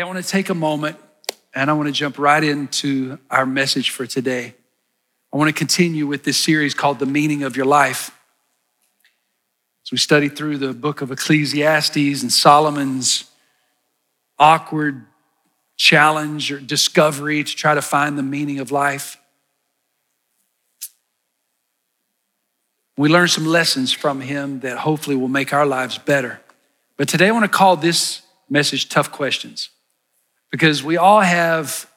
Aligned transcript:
Hey, 0.00 0.04
I 0.04 0.06
want 0.06 0.24
to 0.24 0.30
take 0.30 0.48
a 0.48 0.54
moment 0.54 0.96
and 1.52 1.68
I 1.68 1.74
want 1.74 1.88
to 1.88 1.92
jump 1.92 2.18
right 2.18 2.42
into 2.42 3.18
our 3.30 3.44
message 3.44 3.90
for 3.90 4.06
today. 4.06 4.54
I 5.30 5.36
want 5.36 5.48
to 5.48 5.52
continue 5.52 6.06
with 6.06 6.24
this 6.24 6.38
series 6.38 6.72
called 6.72 7.00
The 7.00 7.04
Meaning 7.04 7.42
of 7.42 7.54
Your 7.54 7.66
Life. 7.66 8.10
As 9.84 9.92
we 9.92 9.98
study 9.98 10.30
through 10.30 10.56
the 10.56 10.72
book 10.72 11.02
of 11.02 11.12
Ecclesiastes 11.12 12.22
and 12.22 12.32
Solomon's 12.32 13.30
awkward 14.38 15.04
challenge 15.76 16.50
or 16.50 16.60
discovery 16.60 17.44
to 17.44 17.54
try 17.54 17.74
to 17.74 17.82
find 17.82 18.16
the 18.16 18.22
meaning 18.22 18.58
of 18.58 18.72
life. 18.72 19.18
We 22.96 23.10
learn 23.10 23.28
some 23.28 23.44
lessons 23.44 23.92
from 23.92 24.22
him 24.22 24.60
that 24.60 24.78
hopefully 24.78 25.16
will 25.16 25.28
make 25.28 25.52
our 25.52 25.66
lives 25.66 25.98
better. 25.98 26.40
But 26.96 27.06
today 27.06 27.28
I 27.28 27.32
want 27.32 27.44
to 27.44 27.50
call 27.50 27.76
this 27.76 28.22
message 28.48 28.88
Tough 28.88 29.12
Questions 29.12 29.68
because 30.50 30.82
we 30.82 30.96
all 30.96 31.20
have 31.20 31.90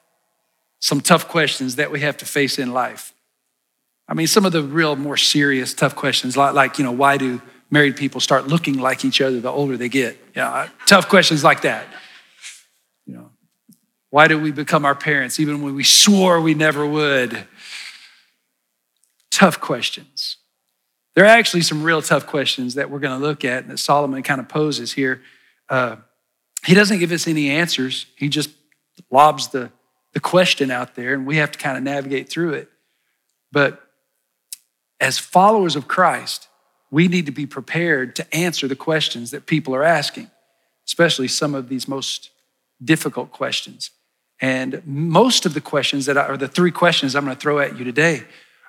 some 0.80 1.02
tough 1.02 1.28
questions 1.28 1.78
that 1.78 1.92
we 1.92 2.02
have 2.02 2.18
to 2.18 2.26
face 2.26 2.60
in 2.60 2.74
life. 2.74 3.14
I 4.08 4.14
mean, 4.14 4.28
some 4.28 4.46
of 4.46 4.52
the 4.52 4.62
real 4.62 4.96
more 4.96 5.18
serious, 5.18 5.74
tough 5.74 5.96
questions, 5.96 6.36
like, 6.36 6.78
you 6.78 6.84
know, 6.84 6.92
why 6.92 7.18
do 7.18 7.42
married 7.72 7.96
people 7.96 8.20
start 8.20 8.48
looking 8.48 8.78
like 8.78 9.06
each 9.06 9.22
other 9.22 9.40
the 9.40 9.50
older 9.50 9.78
they 9.78 9.90
get? 9.90 10.18
Yeah, 10.36 10.68
tough 10.86 11.08
questions 11.08 11.44
like 11.44 11.62
that. 11.62 11.88
You 13.06 13.16
know, 13.16 13.30
why 14.10 14.28
do 14.28 14.38
we 14.40 14.52
become 14.52 14.86
our 14.86 14.96
parents 14.96 15.40
even 15.40 15.62
when 15.62 15.74
we 15.74 15.84
swore 15.84 16.42
we 16.42 16.54
never 16.54 16.86
would? 16.86 17.48
Tough 19.32 19.60
questions. 19.60 20.38
There 21.16 21.24
are 21.24 21.30
actually 21.30 21.62
some 21.62 21.82
real 21.82 22.02
tough 22.02 22.28
questions 22.28 22.76
that 22.76 22.90
we're 22.90 23.00
going 23.00 23.20
to 23.20 23.26
look 23.26 23.46
at 23.46 23.64
and 23.64 23.72
that 23.72 23.78
Solomon 23.78 24.22
kind 24.24 24.42
of 24.42 24.50
poses 24.50 24.94
here. 24.94 25.22
Uh, 25.70 25.98
he 26.66 26.74
doesn't 26.74 27.00
give 27.00 27.12
us 27.12 27.28
any 27.28 27.50
answers. 27.50 28.06
He 28.16 28.30
just 28.30 28.50
lobs 29.12 29.50
the, 29.50 29.72
the 30.14 30.20
question 30.20 30.72
out 30.72 30.96
there, 30.96 31.14
and 31.14 31.26
we 31.26 31.38
have 31.38 31.52
to 31.52 31.60
kind 31.60 31.78
of 31.78 31.84
navigate 31.84 32.30
through 32.30 32.54
it. 32.54 32.70
But 33.52 33.82
as 35.00 35.20
followers 35.20 35.76
of 35.76 35.88
Christ, 35.88 36.48
we 36.90 37.08
need 37.08 37.26
to 37.26 37.32
be 37.32 37.46
prepared 37.46 38.16
to 38.16 38.36
answer 38.36 38.68
the 38.68 38.76
questions 38.76 39.32
that 39.32 39.46
people 39.46 39.76
are 39.76 39.84
asking, 39.84 40.30
especially 40.88 41.28
some 41.28 41.56
of 41.56 41.68
these 41.68 41.88
most 41.88 42.30
difficult 42.84 43.32
questions. 43.32 43.92
And 44.40 44.82
most 44.86 45.46
of 45.46 45.54
the 45.54 45.62
questions 45.62 46.06
that 46.06 46.18
are 46.18 46.38
the 46.38 46.48
three 46.48 46.72
questions 46.72 47.16
I'm 47.16 47.26
going 47.26 47.36
to 47.36 47.42
throw 47.42 47.60
at 47.60 47.78
you 47.78 47.84
today 47.84 48.24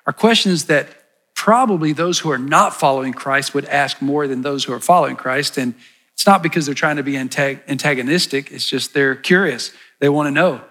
are 0.05 0.13
questions 0.13 0.65
that 0.65 0.87
probably 1.35 1.93
those 1.93 2.19
who 2.19 2.31
are 2.31 2.37
not 2.37 2.73
following 2.73 3.13
Christ 3.13 3.53
would 3.53 3.65
ask 3.65 4.01
more 4.01 4.27
than 4.27 4.41
those 4.41 4.63
who 4.63 4.73
are 4.73 4.79
following 4.79 5.15
Christ. 5.15 5.57
And 5.57 5.75
it's 6.15 6.25
not 6.25 6.41
because 6.41 6.65
they're 6.65 6.73
trying 6.73 6.95
to 6.95 7.03
be 7.03 7.17
antagonistic, 7.17 8.51
it's 8.51 8.67
just 8.67 8.93
they're 8.93 9.15
curious. 9.15 9.71
They 9.99 10.07
want 10.09 10.27
to 10.27 10.31
know. 10.31 10.61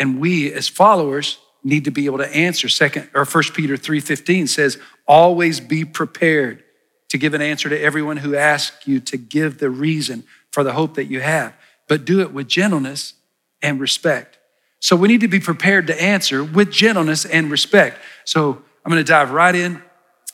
And 0.00 0.20
we 0.20 0.52
as 0.52 0.68
followers 0.68 1.38
need 1.62 1.84
to 1.84 1.90
be 1.92 2.06
able 2.06 2.18
to 2.18 2.34
answer. 2.34 2.68
Second 2.68 3.08
or 3.14 3.24
First 3.24 3.54
Peter 3.54 3.76
3:15 3.76 4.48
says, 4.48 4.78
"Always 5.06 5.60
be 5.60 5.84
prepared 5.84 6.64
to 7.08 7.18
give 7.18 7.34
an 7.34 7.40
answer 7.40 7.68
to 7.68 7.80
everyone 7.80 8.18
who 8.18 8.34
asks 8.34 8.86
you 8.86 8.98
to 9.00 9.16
give 9.16 9.58
the 9.58 9.70
reason 9.70 10.24
for 10.50 10.64
the 10.64 10.72
hope 10.72 10.94
that 10.94 11.04
you 11.04 11.20
have, 11.20 11.52
but 11.86 12.04
do 12.04 12.20
it 12.20 12.32
with 12.32 12.48
gentleness 12.48 13.14
and 13.62 13.78
respect." 13.78 14.38
So 14.80 14.96
we 14.96 15.06
need 15.06 15.20
to 15.20 15.28
be 15.28 15.40
prepared 15.40 15.86
to 15.86 16.02
answer 16.02 16.42
with 16.42 16.72
gentleness 16.72 17.24
and 17.24 17.48
respect. 17.50 17.98
So 18.24 18.62
I'm 18.84 18.90
going 18.90 19.04
to 19.04 19.08
dive 19.08 19.30
right 19.30 19.54
in 19.54 19.82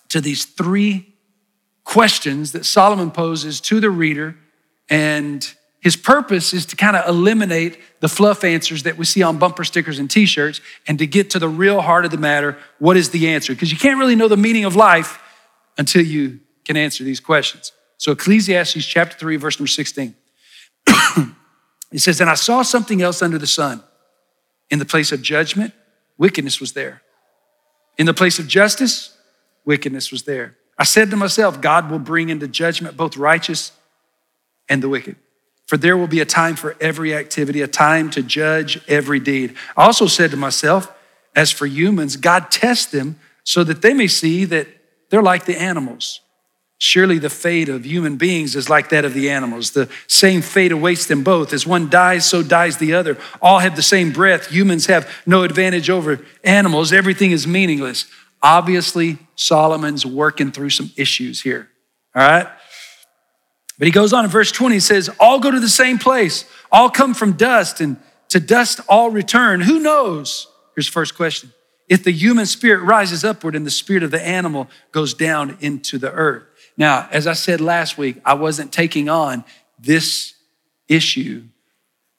to 0.08 0.20
these 0.20 0.44
three 0.44 1.12
questions 1.84 2.52
that 2.52 2.64
Solomon 2.64 3.10
poses 3.10 3.60
to 3.62 3.80
the 3.80 3.90
reader 3.90 4.36
and 4.89 5.55
his 5.81 5.97
purpose 5.97 6.53
is 6.53 6.67
to 6.67 6.77
kind 6.77 6.97
of 6.97 7.09
eliminate 7.09 7.79
the 8.01 8.08
fluff 8.08 8.42
answers 8.42 8.83
that 8.85 8.97
we 8.97 9.05
see 9.05 9.23
on 9.23 9.39
bumper 9.39 9.63
stickers 9.63 9.98
and 9.98 10.11
t 10.11 10.27
shirts 10.27 10.61
and 10.89 10.98
to 10.98 11.07
get 11.07 11.30
to 11.30 11.39
the 11.39 11.48
real 11.48 11.80
heart 11.80 12.05
of 12.05 12.11
the 12.11 12.19
matter 12.19 12.58
what 12.79 12.96
is 12.96 13.11
the 13.11 13.29
answer? 13.29 13.52
Because 13.52 13.70
you 13.70 13.79
can't 13.79 13.98
really 13.98 14.17
know 14.17 14.29
the 14.29 14.36
meaning 14.36 14.64
of 14.64 14.75
life 14.75 15.20
until 15.79 16.02
you 16.02 16.41
can 16.64 16.77
answer 16.77 17.05
these 17.05 17.20
questions. 17.20 17.73
So, 17.98 18.13
Ecclesiastes 18.13 18.85
chapter 18.85 19.17
3, 19.17 19.36
verse 19.36 19.58
number 19.58 19.69
16. 19.69 20.14
it 21.92 21.98
says, 21.98 22.20
And 22.20 22.29
I 22.29 22.35
saw 22.35 22.63
something 22.63 23.01
else 23.01 23.23
under 23.23 23.39
the 23.39 23.46
sun. 23.46 23.83
In 24.69 24.80
the 24.80 24.85
place 24.85 25.13
of 25.13 25.23
judgment, 25.23 25.73
wickedness 26.19 26.61
was 26.61 26.73
there. 26.73 27.02
In 27.96 28.07
the 28.07 28.14
place 28.14 28.39
of 28.39 28.48
justice, 28.48 29.17
wickedness 29.64 30.11
was 30.11 30.25
there. 30.25 30.57
I 30.77 30.85
said 30.85 31.11
to 31.11 31.17
myself, 31.17 31.61
God 31.61 31.91
will 31.91 32.01
bring 32.01 32.29
into 32.29 32.48
judgment 32.48 32.96
both 32.96 33.17
righteous 33.17 33.73
and 34.68 34.82
the 34.82 34.88
wicked. 34.88 35.16
For 35.66 35.77
there 35.77 35.96
will 35.96 36.06
be 36.06 36.20
a 36.20 36.24
time 36.24 36.54
for 36.54 36.77
every 36.80 37.14
activity, 37.14 37.60
a 37.60 37.66
time 37.66 38.10
to 38.10 38.22
judge 38.22 38.80
every 38.86 39.18
deed. 39.18 39.56
I 39.77 39.84
also 39.84 40.06
said 40.06 40.30
to 40.30 40.36
myself, 40.36 40.92
as 41.34 41.50
for 41.50 41.66
humans, 41.66 42.16
God 42.16 42.50
tests 42.50 42.86
them 42.86 43.18
so 43.44 43.64
that 43.64 43.82
they 43.82 43.92
may 43.92 44.06
see 44.06 44.44
that 44.46 44.68
they're 45.10 45.22
like 45.22 45.44
the 45.44 45.56
animals. 45.56 46.20
Surely 46.78 47.18
the 47.18 47.30
fate 47.30 47.68
of 47.68 47.86
human 47.86 48.16
beings 48.16 48.54
is 48.54 48.68
like 48.68 48.90
that 48.90 49.04
of 49.04 49.14
the 49.14 49.30
animals. 49.30 49.70
The 49.70 49.88
same 50.08 50.42
fate 50.42 50.72
awaits 50.72 51.06
them 51.06 51.24
both. 51.24 51.52
As 51.52 51.66
one 51.66 51.88
dies, 51.88 52.28
so 52.28 52.42
dies 52.42 52.77
the 52.77 52.92
other. 52.92 53.16
All 53.40 53.60
have 53.60 53.77
the 53.77 53.83
same 53.83 54.12
breath. 54.12 54.48
Humans 54.48 54.86
have 54.86 55.10
no 55.24 55.42
advantage 55.42 55.88
over 55.88 56.20
animals. 56.44 56.92
Everything 56.92 57.30
is 57.30 57.46
meaningless. 57.46 58.06
Obviously, 58.42 59.18
Solomon's 59.36 60.04
working 60.04 60.52
through 60.52 60.70
some 60.70 60.90
issues 60.96 61.40
here. 61.40 61.68
All 62.14 62.22
right? 62.22 62.46
But 63.79 63.87
he 63.87 63.92
goes 63.92 64.13
on 64.13 64.25
in 64.25 64.31
verse 64.31 64.53
20, 64.53 64.77
he 64.77 64.81
says, 64.81 65.11
All 65.20 65.39
go 65.39 65.51
to 65.51 65.61
the 65.61 65.69
same 65.69 65.98
place, 65.98 66.45
all 66.73 66.91
come 66.91 67.14
from 67.14 67.33
dust, 67.33 67.81
and 67.81 67.97
to 68.29 68.41
dust 68.41 68.81
all 68.89 69.11
return. 69.11 69.61
Who 69.61 69.79
knows? 69.81 70.48
Here's 70.75 70.87
the 70.87 70.92
first 70.92 71.14
question. 71.14 71.53
If 71.89 72.03
the 72.03 72.11
human 72.11 72.47
spirit 72.47 72.83
rises 72.83 73.25
upward 73.25 73.55
and 73.55 73.64
the 73.64 73.70
spirit 73.70 74.03
of 74.03 74.11
the 74.11 74.25
animal 74.25 74.69
goes 74.92 75.14
down 75.14 75.57
into 75.61 75.98
the 75.98 76.11
earth. 76.11 76.45
Now, 76.77 77.09
as 77.11 77.27
I 77.27 77.35
said 77.35 77.61
last 77.61 77.97
week, 77.97 78.20
I 78.25 78.35
wasn't 78.35 78.73
taking 78.73 79.09
on 79.09 79.45
this 79.79 80.35
issue 80.89 81.45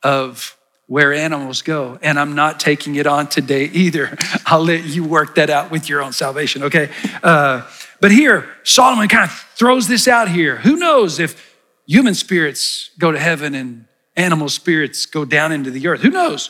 of 0.04 0.58
where 0.88 1.14
animals 1.14 1.62
go, 1.62 2.00
and 2.02 2.18
I'm 2.18 2.34
not 2.34 2.62
taking 2.62 2.96
it 2.96 3.06
on 3.06 3.28
today 3.28 3.66
either. 3.66 4.18
I'll 4.46 4.64
let 4.64 4.86
you 4.86 5.04
work 5.04 5.36
that 5.36 5.50
out 5.50 5.70
with 5.70 5.90
your 5.90 6.02
own 6.02 6.14
salvation, 6.14 6.64
okay? 6.64 6.90
Uh, 7.22 7.64
but 8.00 8.12
here, 8.12 8.48
Solomon 8.64 9.08
kind 9.08 9.30
of 9.30 9.32
throws 9.56 9.88
this 9.88 10.08
out 10.08 10.30
here. 10.30 10.58
Who 10.58 10.76
knows 10.76 11.20
if 11.20 11.56
human 11.88 12.14
spirits 12.14 12.92
go 13.00 13.12
to 13.12 13.20
heaven 13.20 13.56
and 13.56 13.86
animal 14.16 14.50
spirits 14.50 15.06
go 15.06 15.26
down 15.26 15.52
into 15.52 15.72
the 15.72 15.88
earth. 15.88 16.02
Who 16.02 16.10
knows? 16.10 16.50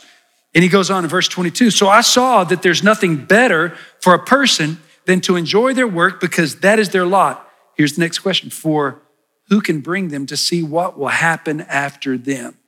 And 0.54 0.62
he 0.64 0.68
goes 0.68 0.90
on 0.90 1.04
in 1.04 1.10
verse 1.10 1.28
22 1.28 1.70
So 1.70 1.88
I 1.88 2.00
saw 2.00 2.44
that 2.44 2.62
there's 2.62 2.82
nothing 2.82 3.24
better 3.24 3.76
for 4.00 4.14
a 4.14 4.18
person 4.18 4.80
than 5.04 5.20
to 5.22 5.36
enjoy 5.36 5.74
their 5.74 5.86
work 5.86 6.20
because 6.20 6.60
that 6.60 6.78
is 6.78 6.90
their 6.90 7.06
lot. 7.06 7.48
Here's 7.76 7.94
the 7.94 8.00
next 8.00 8.18
question 8.20 8.50
For 8.50 9.00
who 9.48 9.60
can 9.60 9.80
bring 9.80 10.08
them 10.08 10.26
to 10.26 10.36
see 10.36 10.62
what 10.62 10.98
will 10.98 11.08
happen 11.08 11.60
after 11.62 12.18
them? 12.18 12.58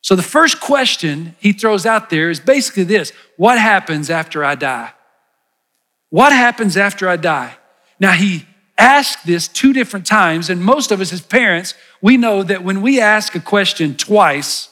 So 0.00 0.16
the 0.16 0.22
first 0.22 0.60
question 0.60 1.36
he 1.38 1.52
throws 1.52 1.84
out 1.84 2.08
there 2.08 2.30
is 2.30 2.40
basically 2.40 2.84
this 2.84 3.12
What 3.36 3.58
happens 3.58 4.08
after 4.10 4.44
I 4.44 4.54
die? 4.54 4.92
What 6.10 6.32
happens 6.32 6.76
after 6.76 7.08
I 7.08 7.16
die? 7.16 7.56
Now, 8.00 8.12
he 8.12 8.46
asked 8.76 9.26
this 9.26 9.48
two 9.48 9.72
different 9.72 10.06
times, 10.06 10.48
and 10.50 10.62
most 10.62 10.92
of 10.92 11.00
us 11.00 11.12
as 11.12 11.20
parents, 11.20 11.74
we 12.00 12.16
know 12.16 12.42
that 12.42 12.62
when 12.62 12.80
we 12.80 13.00
ask 13.00 13.34
a 13.34 13.40
question 13.40 13.96
twice, 13.96 14.70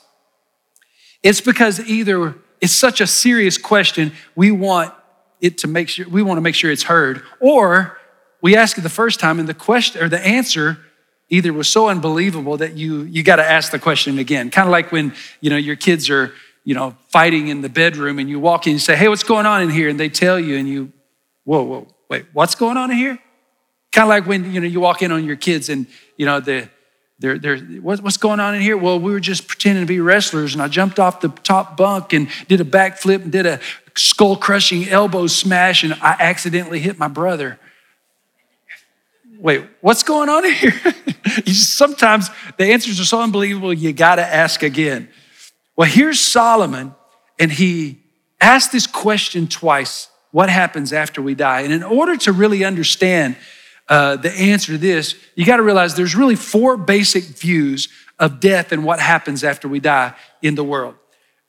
it's 1.23 1.41
because 1.41 1.81
either 1.81 2.37
it's 2.61 2.73
such 2.73 3.01
a 3.01 3.07
serious 3.07 3.59
question, 3.59 4.13
we 4.37 4.51
want 4.51 4.95
it 5.41 5.59
to 5.59 5.67
make 5.67 5.89
sure, 5.89 6.09
we 6.09 6.23
want 6.23 6.39
to 6.39 6.41
make 6.41 6.55
sure 6.55 6.71
it's 6.71 6.85
heard, 6.85 7.23
or 7.41 7.99
we 8.41 8.57
ask 8.57 8.79
it 8.79 8.83
the 8.83 8.89
first 8.89 9.19
time 9.19 9.39
and 9.41 9.49
the 9.49 9.55
question 9.55 10.03
or 10.03 10.09
the 10.09 10.25
answer 10.25 10.79
either 11.29 11.53
was 11.53 11.69
so 11.69 11.89
unbelievable 11.89 12.57
that 12.57 12.77
you 12.77 13.03
you 13.03 13.23
got 13.23 13.37
to 13.37 13.45
ask 13.45 13.73
the 13.73 13.79
question 13.79 14.19
again. 14.19 14.51
Kind 14.51 14.69
of 14.69 14.73
like 14.73 14.93
when, 14.93 15.13
you 15.41 15.51
know, 15.51 15.57
your 15.57 15.77
kids 15.77 16.09
are, 16.09 16.33
you 16.65 16.75
know, 16.75 16.97
fighting 17.09 17.49
in 17.49 17.63
the 17.63 17.69
bedroom 17.69 18.19
and 18.19 18.29
you 18.29 18.39
walk 18.39 18.67
in 18.67 18.75
and 18.75 18.81
say, 18.81 18.95
Hey, 18.95 19.09
what's 19.09 19.25
going 19.25 19.47
on 19.47 19.63
in 19.63 19.71
here? 19.71 19.89
And 19.89 19.99
they 19.99 20.09
tell 20.09 20.39
you, 20.39 20.57
and 20.57 20.69
you, 20.69 20.93
whoa, 21.45 21.63
whoa, 21.63 21.89
wait, 22.09 22.27
what's 22.33 22.55
going 22.55 22.77
on 22.77 22.91
in 22.91 22.97
here? 22.97 23.19
Kind 23.97 24.05
of 24.05 24.09
like 24.11 24.27
when 24.27 24.53
you 24.53 24.61
know 24.61 24.67
you 24.67 24.79
walk 24.79 25.01
in 25.01 25.11
on 25.11 25.25
your 25.25 25.37
kids 25.37 25.71
and 25.71 25.87
you 26.19 26.27
know 26.27 26.39
the 26.39 26.69
they're, 27.19 27.39
they're, 27.39 27.57
what's 27.81 28.19
going 28.19 28.41
on 28.41 28.55
in 28.55 28.61
here? 28.61 28.77
Well, 28.77 29.01
we 29.01 29.11
were 29.11 29.21
just 29.21 29.49
pretending 29.49 29.85
to 29.85 29.89
be 29.89 30.01
wrestlers, 30.01 30.53
and 30.53 30.63
I 30.63 30.69
jumped 30.69 30.99
off 30.99 31.23
the 31.23 31.31
top 31.31 31.79
bunk 31.79 32.13
and 32.13 32.29
did 32.47 32.61
a 32.61 32.65
backflip 32.65 33.23
and 33.23 33.33
did 33.33 33.47
a 33.47 33.59
skull 33.95 34.37
crushing 34.37 34.87
elbow 34.87 35.27
smash, 35.29 35.83
and 35.83 35.95
I 35.95 36.15
accidentally 36.19 36.79
hit 36.79 36.99
my 36.99 37.09
brother. 37.09 37.59
Wait, 39.39 39.65
what's 39.81 40.03
going 40.03 40.29
on 40.29 40.45
here? 40.45 40.75
Sometimes 41.47 42.29
the 42.59 42.65
answers 42.67 43.01
are 43.01 43.07
so 43.07 43.23
unbelievable, 43.23 43.73
you 43.73 43.95
got 43.95 44.17
to 44.17 44.27
ask 44.27 44.63
again. 44.63 45.09
Well, 45.75 45.89
here's 45.89 46.21
Solomon, 46.21 46.95
and 47.39 47.51
he 47.51 48.03
asked 48.43 48.73
this 48.73 48.87
question 48.87 49.49
twice 49.49 50.11
what 50.33 50.51
happens 50.51 50.93
after 50.93 51.23
we 51.23 51.35
die? 51.35 51.63
And 51.63 51.73
in 51.73 51.83
order 51.83 52.15
to 52.19 52.33
really 52.33 52.63
understand 52.63 53.37
uh, 53.89 54.17
the 54.17 54.33
answer 54.33 54.73
to 54.73 54.79
this, 54.79 55.15
you 55.35 55.45
got 55.45 55.57
to 55.57 55.63
realize 55.63 55.95
there's 55.95 56.17
really 56.17 56.37
four 56.37 56.77
basic 56.77 57.25
views 57.25 57.89
of 58.19 58.41
death 58.41 58.73
and 58.73 58.85
what 58.85 58.99
happens 58.99 59.45
after 59.45 59.69
we 59.69 59.81
die 59.81 60.15
in 60.43 60.55
the 60.55 60.65
world. 60.65 60.95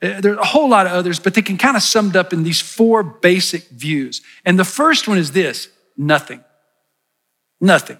Uh, 0.02 0.22
There's 0.22 0.38
a 0.38 0.44
whole 0.44 0.70
lot 0.70 0.86
of 0.86 0.92
others, 0.92 1.20
but 1.20 1.34
they 1.34 1.42
can 1.42 1.58
kind 1.58 1.76
of 1.76 1.82
summed 1.82 2.16
up 2.16 2.34
in 2.34 2.44
these 2.44 2.62
four 2.62 3.04
basic 3.04 3.68
views. 3.70 4.22
And 4.46 4.60
the 4.60 4.66
first 4.66 5.08
one 5.08 5.18
is 5.18 5.32
this 5.32 5.70
nothing. 5.98 6.44
Nothing. 7.60 8.00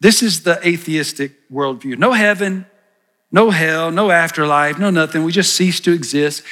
This 0.00 0.22
is 0.22 0.42
the 0.42 0.64
atheistic 0.66 1.50
worldview. 1.50 1.98
No 1.98 2.12
heaven, 2.12 2.66
no 3.32 3.50
hell, 3.50 3.90
no 3.90 4.10
afterlife, 4.10 4.78
no 4.78 4.90
nothing. 4.90 5.24
We 5.24 5.32
just 5.32 5.54
cease 5.54 5.80
to 5.80 5.92
exist. 5.92 6.44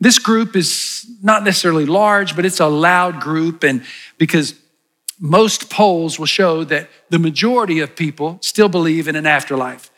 This 0.00 0.18
group 0.18 0.56
is 0.56 1.06
not 1.22 1.42
necessarily 1.42 1.84
large, 1.84 2.36
but 2.36 2.46
it's 2.46 2.60
a 2.60 2.68
loud 2.68 3.20
group. 3.20 3.64
And 3.64 3.84
because 4.16 4.54
most 5.18 5.70
polls 5.70 6.18
will 6.18 6.26
show 6.26 6.64
that 6.64 6.88
the 7.10 7.18
majority 7.18 7.80
of 7.80 7.96
people 7.96 8.38
still 8.40 8.68
believe 8.68 9.08
in 9.08 9.16
an 9.16 9.26
afterlife. 9.26 9.90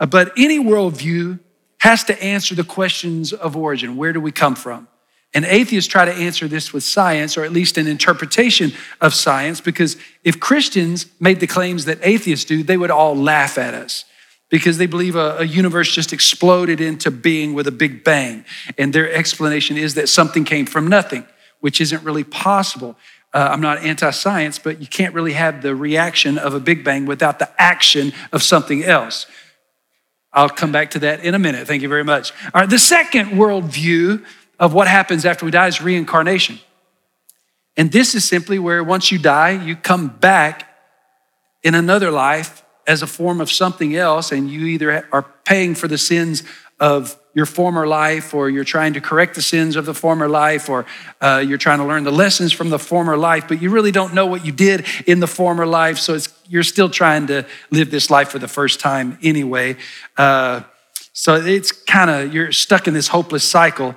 Uh, 0.00 0.06
But 0.06 0.32
any 0.36 0.58
worldview 0.58 1.38
has 1.78 2.04
to 2.04 2.22
answer 2.22 2.54
the 2.54 2.64
questions 2.64 3.32
of 3.32 3.56
origin. 3.56 3.96
Where 3.96 4.12
do 4.12 4.20
we 4.20 4.32
come 4.32 4.54
from? 4.54 4.88
And 5.34 5.44
atheists 5.44 5.90
try 5.90 6.04
to 6.04 6.12
answer 6.12 6.46
this 6.46 6.72
with 6.72 6.84
science, 6.84 7.38
or 7.38 7.44
at 7.44 7.52
least 7.52 7.78
an 7.78 7.86
interpretation 7.86 8.72
of 9.00 9.14
science, 9.14 9.60
because 9.60 9.96
if 10.24 10.38
Christians 10.38 11.06
made 11.18 11.40
the 11.40 11.46
claims 11.46 11.84
that 11.86 11.98
atheists 12.02 12.44
do, 12.44 12.62
they 12.62 12.76
would 12.76 12.90
all 12.90 13.16
laugh 13.16 13.58
at 13.58 13.74
us 13.74 14.04
because 14.50 14.76
they 14.76 14.86
believe 14.86 15.16
a, 15.16 15.38
a 15.38 15.44
universe 15.44 15.90
just 15.94 16.12
exploded 16.12 16.80
into 16.80 17.10
being 17.10 17.54
with 17.54 17.66
a 17.66 17.72
big 17.72 18.04
bang. 18.04 18.44
And 18.76 18.92
their 18.92 19.10
explanation 19.10 19.78
is 19.78 19.94
that 19.94 20.08
something 20.08 20.44
came 20.44 20.66
from 20.66 20.86
nothing, 20.86 21.24
which 21.60 21.80
isn't 21.80 22.04
really 22.04 22.24
possible. 22.24 22.96
Uh, 23.34 23.48
I'm 23.50 23.60
not 23.60 23.78
anti 23.78 24.10
science, 24.10 24.58
but 24.58 24.80
you 24.80 24.86
can't 24.86 25.14
really 25.14 25.32
have 25.32 25.62
the 25.62 25.74
reaction 25.74 26.38
of 26.38 26.54
a 26.54 26.60
big 26.60 26.84
bang 26.84 27.06
without 27.06 27.38
the 27.38 27.48
action 27.60 28.12
of 28.30 28.42
something 28.42 28.84
else. 28.84 29.26
I'll 30.32 30.48
come 30.48 30.72
back 30.72 30.90
to 30.92 30.98
that 31.00 31.24
in 31.24 31.34
a 31.34 31.38
minute. 31.38 31.66
Thank 31.66 31.82
you 31.82 31.88
very 31.88 32.04
much. 32.04 32.32
All 32.54 32.60
right, 32.60 32.70
the 32.70 32.78
second 32.78 33.30
worldview 33.30 34.24
of 34.58 34.74
what 34.74 34.88
happens 34.88 35.24
after 35.24 35.44
we 35.44 35.50
die 35.50 35.66
is 35.66 35.80
reincarnation. 35.82 36.58
And 37.76 37.90
this 37.90 38.14
is 38.14 38.24
simply 38.24 38.58
where 38.58 38.84
once 38.84 39.10
you 39.10 39.18
die, 39.18 39.50
you 39.50 39.76
come 39.76 40.08
back 40.08 40.68
in 41.62 41.74
another 41.74 42.10
life 42.10 42.62
as 42.86 43.02
a 43.02 43.06
form 43.06 43.40
of 43.40 43.50
something 43.50 43.94
else, 43.94 44.32
and 44.32 44.50
you 44.50 44.66
either 44.66 45.08
are 45.12 45.22
paying 45.44 45.74
for 45.74 45.88
the 45.88 45.98
sins 45.98 46.42
of 46.80 47.16
your 47.34 47.46
former 47.46 47.86
life, 47.86 48.34
or 48.34 48.50
you're 48.50 48.64
trying 48.64 48.92
to 48.92 49.00
correct 49.00 49.34
the 49.34 49.42
sins 49.42 49.76
of 49.76 49.86
the 49.86 49.94
former 49.94 50.28
life, 50.28 50.68
or 50.68 50.84
uh, 51.20 51.42
you're 51.46 51.58
trying 51.58 51.78
to 51.78 51.84
learn 51.84 52.04
the 52.04 52.12
lessons 52.12 52.52
from 52.52 52.68
the 52.68 52.78
former 52.78 53.16
life, 53.16 53.48
but 53.48 53.62
you 53.62 53.70
really 53.70 53.90
don't 53.90 54.12
know 54.12 54.26
what 54.26 54.44
you 54.44 54.52
did 54.52 54.84
in 55.06 55.20
the 55.20 55.26
former 55.26 55.64
life, 55.64 55.98
so 55.98 56.18
you're 56.48 56.62
still 56.62 56.90
trying 56.90 57.26
to 57.26 57.46
live 57.70 57.90
this 57.90 58.10
life 58.10 58.28
for 58.28 58.38
the 58.38 58.48
first 58.48 58.80
time 58.80 59.18
anyway. 59.22 59.76
Uh, 60.18 60.60
so 61.14 61.34
it's 61.36 61.72
kind 61.72 62.10
of, 62.10 62.34
you're 62.34 62.52
stuck 62.52 62.86
in 62.86 62.94
this 62.94 63.08
hopeless 63.08 63.44
cycle. 63.44 63.94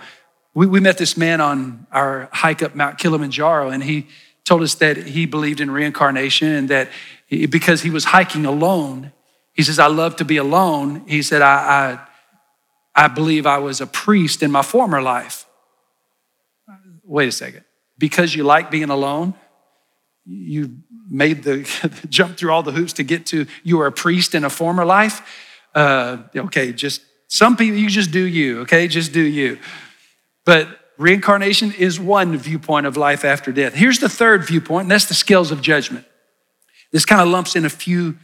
We, 0.54 0.68
we 0.68 0.80
met 0.80 0.98
this 0.98 1.18
man 1.18 1.42
on 1.42 1.88
our 1.92 2.30
hike 2.32 2.64
up 2.64 2.76
Mount 2.76 2.98
Kilimanjaro, 2.98 3.70
and 3.70 3.84
he 3.84 4.08
told 4.46 4.62
us 4.62 4.76
that 4.76 4.96
he 4.96 5.26
believed 5.26 5.60
in 5.60 5.72
reincarnation 5.72 6.48
and 6.48 6.70
that 6.70 6.90
he- 7.26 7.48
because 7.48 7.82
he 7.82 7.90
was 7.90 8.06
hiking 8.06 8.46
alone, 8.46 9.12
he 9.54 9.64
says, 9.64 9.80
I 9.80 9.88
love 9.88 10.16
to 10.18 10.26
be 10.26 10.38
alone. 10.38 11.04
He 11.08 11.22
said, 11.22 11.42
I, 11.42 11.56
I, 11.56 12.00
I 12.96 13.08
believe 13.08 13.46
I 13.46 13.58
was 13.58 13.82
a 13.82 13.88
priest 13.88 14.42
in 14.42 14.52
my 14.52 14.62
former 14.62 15.02
life. 15.02 15.46
Wait 17.04 17.28
a 17.28 17.32
second. 17.32 17.66
Because 17.98 18.34
you 18.34 18.44
like 18.44 18.72
being 18.72 18.90
alone, 18.90 19.34
you 20.26 20.78
made 21.10 21.44
the 21.48 21.70
jump 22.10 22.38
through 22.38 22.52
all 22.52 22.64
the 22.64 22.72
hoops 22.72 22.94
to 22.94 23.04
get 23.04 23.26
to 23.28 23.46
you 23.64 23.78
were 23.78 23.88
a 23.88 23.92
priest 23.92 24.34
in 24.36 24.44
a 24.44 24.50
former 24.50 24.86
life. 24.86 25.22
Uh, 25.74 26.18
okay, 26.36 26.72
just 26.72 27.02
some 27.28 27.58
people, 27.58 27.78
you 27.78 27.90
just 27.90 28.12
do 28.12 28.24
you, 28.24 28.62
okay? 28.62 28.88
Just 28.88 29.12
do 29.12 29.22
you. 29.22 29.60
But 30.46 30.70
reincarnation 30.98 31.74
is 31.74 32.00
one 32.00 32.38
viewpoint 32.38 32.86
of 32.86 32.96
life 32.96 33.26
after 33.26 33.52
death. 33.52 33.74
Here's 33.74 34.00
the 34.00 34.10
third 34.10 34.46
viewpoint, 34.46 34.84
and 34.84 34.92
that's 34.92 35.06
the 35.06 35.14
scales 35.14 35.52
of 35.52 35.62
judgment. 35.62 36.06
This 36.92 37.04
kind 37.04 37.22
of 37.22 37.28
lumps 37.28 37.56
in 37.56 37.66
a 37.66 37.70
few 37.70 38.18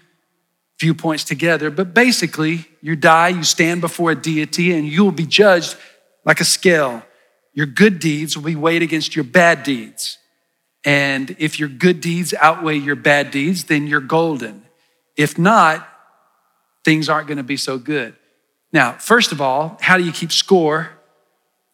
viewpoints 0.82 1.24
together, 1.24 1.70
but 1.70 1.94
basically, 1.94 2.66
you 2.82 2.96
die, 2.96 3.30
you 3.30 3.44
stand 3.44 3.80
before 3.80 4.12
a 4.12 4.16
deity, 4.16 4.74
and 4.74 4.88
you 4.88 5.04
will 5.04 5.12
be 5.12 5.26
judged 5.26 5.78
like 6.26 6.42
a 6.42 6.46
scale. 6.46 7.04
Your 7.54 7.68
good 7.68 8.00
deeds 8.00 8.36
will 8.36 8.44
be 8.44 8.56
weighed 8.56 8.82
against 8.82 9.16
your 9.16 9.24
bad 9.24 9.64
deeds. 9.64 10.18
And 10.84 11.36
if 11.38 11.60
your 11.60 11.70
good 11.70 12.02
deeds 12.02 12.34
outweigh 12.40 12.78
your 12.78 12.96
bad 12.96 13.32
deeds, 13.32 13.66
then 13.66 13.88
you're 13.88 14.02
golden. 14.02 14.64
If 15.16 15.38
not, 15.38 15.88
things 16.84 17.10
aren't 17.10 17.28
going 17.28 17.38
to 17.38 17.44
be 17.44 17.58
so 17.58 17.78
good. 17.78 18.16
Now, 18.74 18.94
first 18.94 19.32
of 19.32 19.42
all, 19.42 19.78
how 19.82 19.98
do 19.98 20.04
you 20.04 20.12
keep 20.12 20.32
score? 20.32 20.90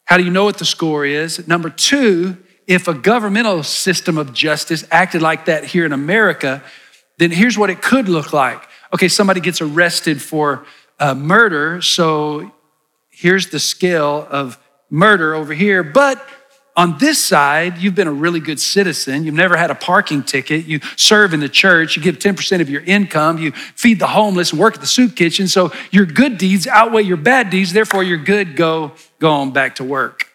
How 0.06 0.18
do 0.18 0.24
you 0.24 0.32
know 0.32 0.44
what 0.44 0.58
the 0.58 0.66
score 0.66 1.06
is? 1.06 1.48
Number 1.48 1.70
two, 1.70 2.38
if 2.66 2.88
a 2.88 2.94
governmental 2.94 3.64
system 3.64 4.18
of 4.18 4.34
justice 4.34 4.86
acted 4.92 5.22
like 5.22 5.46
that 5.46 5.64
here 5.64 5.86
in 5.86 5.94
America, 5.94 6.62
then 7.18 7.32
here's 7.32 7.58
what 7.58 7.70
it 7.70 7.82
could 7.82 8.10
look 8.10 8.34
like. 8.34 8.62
Okay, 8.94 9.08
somebody 9.08 9.40
gets 9.40 9.62
arrested 9.62 10.22
for 10.22 10.66
uh, 11.00 11.14
murder, 11.14 11.82
so 11.82 12.52
here's 13.10 13.50
the 13.50 13.60
scale 13.60 14.28
of 14.30 14.58
murder 14.90 15.34
over 15.34 15.54
here. 15.54 15.84
But 15.84 16.26
on 16.78 17.00
this 17.00 17.24
side, 17.24 17.80
you've 17.80 17.96
been 17.96 18.08
a 18.08 18.14
really 18.14 18.40
good 18.40 18.60
citizen. 18.60 19.24
You've 19.24 19.34
never 19.34 19.58
had 19.58 19.72
a 19.72 19.76
parking 19.76 20.22
ticket. 20.22 20.66
You 20.66 20.80
serve 20.96 21.34
in 21.34 21.40
the 21.40 21.50
church. 21.50 21.96
You 21.96 22.04
give 22.04 22.20
10% 22.20 22.62
of 22.62 22.70
your 22.70 22.84
income. 22.84 23.40
You 23.40 23.52
feed 23.52 23.98
the 23.98 24.08
homeless 24.08 24.52
and 24.52 24.60
work 24.60 24.76
at 24.76 24.82
the 24.82 24.88
soup 24.88 25.16
kitchen. 25.16 25.48
So 25.48 25.74
your 25.90 26.06
good 26.06 26.38
deeds 26.38 26.68
outweigh 26.68 27.02
your 27.02 27.18
bad 27.18 27.50
deeds. 27.50 27.74
Therefore, 27.74 28.04
your 28.04 28.20
good 28.20 28.56
go, 28.56 28.92
go 29.18 29.32
on 29.32 29.52
back 29.52 29.76
to 29.78 29.84
work. 29.84 30.28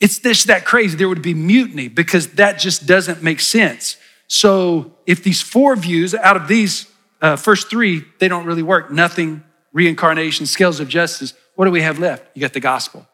It's 0.00 0.18
this 0.18 0.44
that 0.44 0.66
crazy. 0.66 0.98
There 0.98 1.08
would 1.08 1.22
be 1.22 1.32
mutiny 1.32 1.88
because 1.88 2.34
that 2.34 2.58
just 2.58 2.86
doesn't 2.86 3.22
make 3.22 3.40
sense. 3.40 3.96
So 4.26 4.92
if 5.06 5.22
these 5.22 5.40
four 5.40 5.76
views 5.76 6.14
out 6.14 6.36
of 6.36 6.46
these 6.46 6.91
uh, 7.22 7.36
first 7.36 7.70
three, 7.70 8.04
they 8.18 8.28
don't 8.28 8.44
really 8.44 8.64
work. 8.64 8.90
Nothing, 8.90 9.44
reincarnation, 9.72 10.44
scales 10.44 10.80
of 10.80 10.88
justice. 10.88 11.32
What 11.54 11.64
do 11.64 11.70
we 11.70 11.82
have 11.82 11.98
left? 11.98 12.26
You 12.34 12.40
got 12.40 12.52
the 12.52 12.60
gospel. 12.60 13.06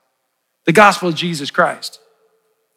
The 0.64 0.72
gospel 0.72 1.10
of 1.10 1.14
Jesus 1.14 1.50
Christ. 1.50 2.00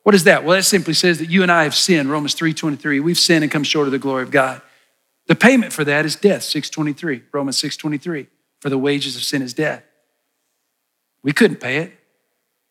What 0.03 0.13
is 0.13 0.25
that? 0.25 0.43
Well, 0.43 0.57
that 0.57 0.63
simply 0.63 0.93
says 0.93 1.19
that 1.19 1.29
you 1.29 1.41
and 1.41 1.51
I 1.51 1.63
have 1.63 1.75
sinned, 1.75 2.11
Romans 2.11 2.35
3:23. 2.35 2.99
We've 2.99 3.17
sinned 3.17 3.43
and 3.43 3.51
come 3.51 3.63
short 3.63 3.87
of 3.87 3.91
the 3.91 3.99
glory 3.99 4.23
of 4.23 4.31
God. 4.31 4.61
The 5.27 5.35
payment 5.35 5.71
for 5.71 5.83
that 5.85 6.05
is 6.05 6.15
death, 6.15 6.43
623, 6.43 7.23
Romans 7.31 7.57
6:23. 7.57 8.27
For 8.59 8.69
the 8.69 8.77
wages 8.77 9.15
of 9.15 9.23
sin 9.23 9.41
is 9.41 9.53
death. 9.53 9.83
We 11.23 11.31
couldn't 11.31 11.59
pay 11.59 11.77
it. 11.77 11.93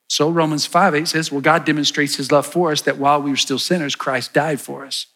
So 0.09 0.29
Romans 0.29 0.67
5 0.67 0.95
8 0.95 1.09
says, 1.09 1.31
Well, 1.31 1.41
God 1.41 1.65
demonstrates 1.65 2.17
his 2.17 2.33
love 2.33 2.47
for 2.47 2.73
us 2.73 2.83
that 2.83 2.99
while 2.99 3.23
we 3.23 3.31
were 3.31 3.37
still 3.37 3.61
sinners, 3.61 3.95
Christ 3.95 4.35
died 4.35 4.61
for 4.61 4.85
us. 4.85 5.07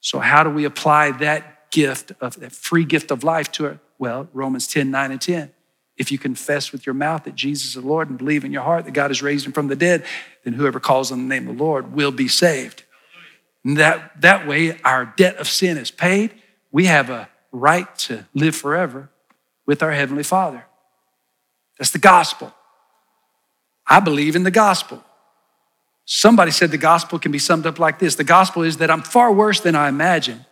So, 0.00 0.20
how 0.20 0.44
do 0.44 0.50
we 0.50 0.64
apply 0.64 1.10
that 1.12 1.53
gift 1.74 2.12
of 2.20 2.38
that 2.40 2.52
free 2.52 2.84
gift 2.84 3.10
of 3.10 3.24
life 3.24 3.50
to 3.52 3.66
it? 3.66 3.78
Well, 3.98 4.28
Romans 4.32 4.66
10 4.68 4.90
9 4.90 5.10
and 5.10 5.20
10. 5.20 5.50
If 5.96 6.10
you 6.10 6.18
confess 6.18 6.72
with 6.72 6.86
your 6.86 6.94
mouth 6.94 7.24
that 7.24 7.34
Jesus 7.34 7.68
is 7.68 7.74
the 7.74 7.80
Lord 7.80 8.08
and 8.08 8.18
believe 8.18 8.44
in 8.44 8.52
your 8.52 8.62
heart 8.62 8.84
that 8.84 8.92
God 8.92 9.10
has 9.10 9.22
raised 9.22 9.46
him 9.46 9.52
from 9.52 9.68
the 9.68 9.76
dead, 9.76 10.04
then 10.44 10.54
whoever 10.54 10.80
calls 10.80 11.12
on 11.12 11.18
the 11.18 11.34
name 11.34 11.48
of 11.48 11.56
the 11.56 11.62
Lord 11.62 11.92
will 11.92 12.10
be 12.10 12.28
saved. 12.28 12.84
And 13.64 13.76
that, 13.76 14.20
that 14.20 14.46
way, 14.46 14.78
our 14.82 15.12
debt 15.16 15.36
of 15.36 15.48
sin 15.48 15.76
is 15.76 15.90
paid. 15.90 16.34
We 16.72 16.86
have 16.86 17.10
a 17.10 17.28
right 17.52 17.96
to 17.98 18.26
live 18.34 18.56
forever 18.56 19.10
with 19.66 19.82
our 19.82 19.92
Heavenly 19.92 20.24
Father. 20.24 20.64
That's 21.78 21.90
the 21.90 21.98
gospel. 21.98 22.52
I 23.86 24.00
believe 24.00 24.36
in 24.36 24.42
the 24.42 24.50
gospel. 24.50 25.02
Somebody 26.06 26.50
said 26.50 26.70
the 26.70 26.78
gospel 26.78 27.18
can 27.18 27.32
be 27.32 27.38
summed 27.38 27.66
up 27.66 27.78
like 27.78 27.98
this 27.98 28.16
The 28.16 28.24
gospel 28.24 28.62
is 28.62 28.78
that 28.78 28.90
I'm 28.90 29.02
far 29.02 29.32
worse 29.32 29.60
than 29.60 29.74
I 29.74 29.88
imagined, 29.88 30.44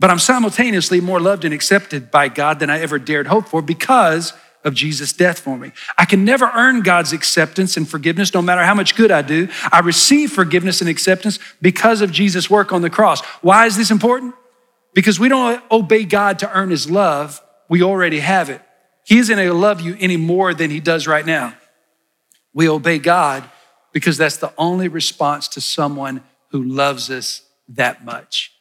but 0.00 0.10
I'm 0.10 0.18
simultaneously 0.18 1.00
more 1.00 1.20
loved 1.20 1.44
and 1.44 1.54
accepted 1.54 2.10
by 2.10 2.28
God 2.28 2.58
than 2.58 2.70
I 2.70 2.80
ever 2.80 2.98
dared 2.98 3.26
hope 3.28 3.48
for 3.48 3.62
because 3.62 4.32
of 4.64 4.74
Jesus' 4.74 5.12
death 5.12 5.40
for 5.40 5.56
me. 5.56 5.72
I 5.98 6.04
can 6.04 6.24
never 6.24 6.50
earn 6.54 6.82
God's 6.82 7.12
acceptance 7.12 7.76
and 7.76 7.88
forgiveness, 7.88 8.32
no 8.32 8.42
matter 8.42 8.62
how 8.62 8.74
much 8.74 8.94
good 8.94 9.10
I 9.10 9.22
do. 9.22 9.48
I 9.70 9.80
receive 9.80 10.32
forgiveness 10.32 10.80
and 10.80 10.88
acceptance 10.88 11.38
because 11.60 12.00
of 12.00 12.12
Jesus' 12.12 12.48
work 12.48 12.72
on 12.72 12.82
the 12.82 12.90
cross. 12.90 13.24
Why 13.40 13.66
is 13.66 13.76
this 13.76 13.90
important? 13.90 14.34
Because 14.94 15.18
we 15.18 15.28
don't 15.28 15.62
obey 15.70 16.04
God 16.04 16.38
to 16.40 16.56
earn 16.56 16.70
his 16.70 16.90
love, 16.90 17.40
we 17.68 17.82
already 17.82 18.20
have 18.20 18.50
it. 18.50 18.60
He 19.04 19.18
isn't 19.18 19.34
going 19.34 19.48
to 19.48 19.54
love 19.54 19.80
you 19.80 19.96
any 19.98 20.16
more 20.16 20.54
than 20.54 20.70
he 20.70 20.78
does 20.78 21.06
right 21.06 21.26
now. 21.26 21.54
We 22.54 22.68
obey 22.68 22.98
God 22.98 23.44
because 23.92 24.16
that's 24.16 24.36
the 24.36 24.52
only 24.56 24.88
response 24.88 25.48
to 25.48 25.60
someone 25.60 26.22
who 26.50 26.62
loves 26.62 27.10
us 27.10 27.42
that 27.68 28.04
much. 28.04 28.51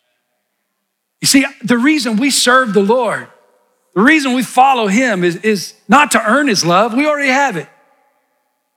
You 1.21 1.27
see, 1.27 1.45
the 1.63 1.77
reason 1.77 2.17
we 2.17 2.31
serve 2.31 2.73
the 2.73 2.81
Lord, 2.81 3.27
the 3.93 4.01
reason 4.01 4.33
we 4.33 4.43
follow 4.43 4.87
him 4.87 5.23
is, 5.23 5.37
is 5.37 5.75
not 5.87 6.11
to 6.11 6.23
earn 6.23 6.47
his 6.47 6.65
love, 6.65 6.93
we 6.93 7.07
already 7.07 7.29
have 7.29 7.55
it. 7.55 7.69